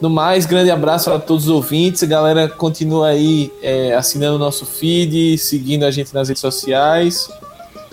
No 0.00 0.08
mais, 0.08 0.46
grande 0.46 0.70
abraço 0.70 1.10
a 1.10 1.18
todos 1.18 1.48
os 1.48 1.50
ouvintes. 1.50 2.04
Galera 2.04 2.46
continua 2.46 3.08
aí 3.08 3.52
é, 3.60 3.92
assinando 3.92 4.36
o 4.36 4.38
nosso 4.38 4.64
feed, 4.66 5.36
seguindo 5.36 5.82
a 5.82 5.90
gente 5.90 6.14
nas 6.14 6.28
redes 6.28 6.40
sociais. 6.40 7.28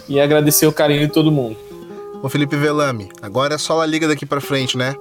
E 0.08 0.20
agradecer 0.20 0.68
o 0.68 0.72
carinho 0.72 1.08
de 1.08 1.08
todo 1.08 1.32
mundo. 1.32 1.58
Ô 2.22 2.30
Felipe 2.30 2.56
Velame, 2.56 3.10
agora 3.20 3.56
é 3.56 3.58
só 3.58 3.82
a 3.82 3.86
liga 3.88 4.08
daqui 4.08 4.28
para 4.28 4.40
frente, 4.40 4.78
né? 4.78 4.96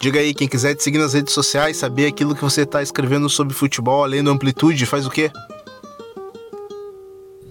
Diga 0.00 0.20
aí, 0.20 0.32
quem 0.32 0.46
quiser 0.46 0.76
te 0.76 0.82
seguir 0.82 0.98
nas 0.98 1.12
redes 1.12 1.34
sociais, 1.34 1.76
saber 1.76 2.06
aquilo 2.06 2.34
que 2.34 2.42
você 2.42 2.62
está 2.62 2.80
escrevendo 2.80 3.28
sobre 3.28 3.52
futebol, 3.52 4.04
além 4.04 4.22
do 4.22 4.30
Amplitude, 4.30 4.86
faz 4.86 5.06
o 5.06 5.10
quê? 5.10 5.30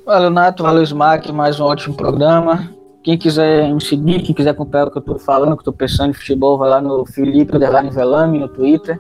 Valeu, 0.05 0.29
Nato. 0.29 0.63
Valeu, 0.63 0.83
Smack. 0.83 1.29
Mais 1.33 1.60
um 1.60 1.65
ótimo 1.65 1.93
programa. 1.93 2.71
Quem 3.03 3.17
quiser 3.17 3.73
me 3.73 3.83
seguir, 3.83 4.21
quem 4.21 4.33
quiser 4.33 4.51
acompanhar 4.51 4.88
o 4.88 4.91
que 4.91 4.97
eu 4.97 5.01
tô 5.01 5.19
falando, 5.19 5.51
o 5.51 5.57
que 5.57 5.62
eu 5.62 5.65
tô 5.65 5.73
pensando 5.73 6.12
em 6.12 6.13
futebol, 6.13 6.57
vai 6.57 6.69
lá 6.69 6.79
no 6.79 7.05
Felipe 7.05 7.53
Underline 7.53 7.89
Velame 7.89 8.39
no 8.39 8.47
Twitter. 8.47 8.97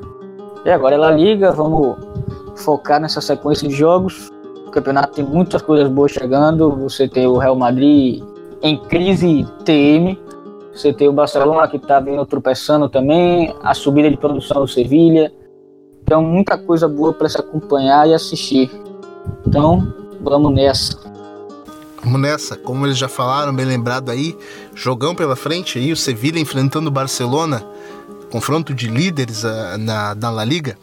E 0.65 0.69
agora 0.69 0.95
é 0.95 0.97
La 0.97 1.11
Liga, 1.11 1.53
vamos 1.53 1.95
focar 2.57 2.99
nessa 2.99 3.21
sequência 3.21 3.65
de 3.69 3.73
jogos. 3.73 4.29
O 4.67 4.71
campeonato 4.71 5.13
tem 5.13 5.23
muitas 5.23 5.61
coisas 5.61 5.87
boas 5.87 6.11
chegando. 6.11 6.69
Você 6.75 7.07
tem 7.07 7.25
o 7.25 7.37
Real 7.37 7.55
Madrid 7.55 8.21
em 8.61 8.77
crise 8.77 9.47
TM. 9.63 10.19
Você 10.77 10.93
tem 10.93 11.07
o 11.09 11.11
Barcelona 11.11 11.67
que 11.67 11.77
está 11.77 11.99
vindo 11.99 12.23
tropeçando 12.23 12.87
também. 12.87 13.55
A 13.63 13.73
subida 13.73 14.11
de 14.11 14.15
produção 14.15 14.61
do 14.61 14.67
Sevilha. 14.67 15.33
Então, 16.03 16.21
muita 16.21 16.55
coisa 16.55 16.87
boa 16.87 17.11
para 17.11 17.27
se 17.27 17.37
acompanhar 17.39 18.07
e 18.07 18.13
assistir. 18.13 18.69
Então, 19.45 19.91
vamos 20.21 20.53
nessa. 20.53 20.95
Vamos 22.03 22.21
nessa, 22.21 22.55
como 22.55 22.85
eles 22.85 22.97
já 22.97 23.07
falaram, 23.07 23.53
bem 23.53 23.65
lembrado 23.65 24.11
aí, 24.11 24.37
jogão 24.75 25.15
pela 25.15 25.35
frente 25.35 25.79
aí, 25.79 25.91
o 25.91 25.97
Sevilha 25.97 26.39
enfrentando 26.39 26.89
o 26.89 26.91
Barcelona, 26.91 27.65
confronto 28.31 28.73
de 28.73 28.87
líderes 28.87 29.43
uh, 29.43 29.77
na, 29.79 30.13
na 30.13 30.29
La 30.29 30.45
Liga. 30.45 30.77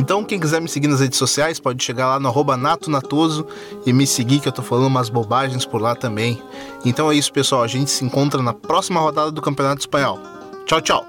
Então, 0.00 0.24
quem 0.24 0.40
quiser 0.40 0.62
me 0.62 0.68
seguir 0.68 0.88
nas 0.88 1.00
redes 1.00 1.18
sociais, 1.18 1.60
pode 1.60 1.84
chegar 1.84 2.06
lá 2.06 2.18
no 2.18 2.56
natonatoso 2.56 3.46
e 3.84 3.92
me 3.92 4.06
seguir, 4.06 4.40
que 4.40 4.48
eu 4.48 4.52
tô 4.52 4.62
falando 4.62 4.86
umas 4.86 5.10
bobagens 5.10 5.66
por 5.66 5.78
lá 5.78 5.94
também. 5.94 6.42
Então 6.86 7.12
é 7.12 7.14
isso, 7.14 7.30
pessoal. 7.30 7.62
A 7.62 7.66
gente 7.66 7.90
se 7.90 8.02
encontra 8.02 8.40
na 8.40 8.54
próxima 8.54 8.98
rodada 8.98 9.30
do 9.30 9.42
Campeonato 9.42 9.80
Espanhol. 9.80 10.18
Tchau, 10.64 10.80
tchau! 10.80 11.06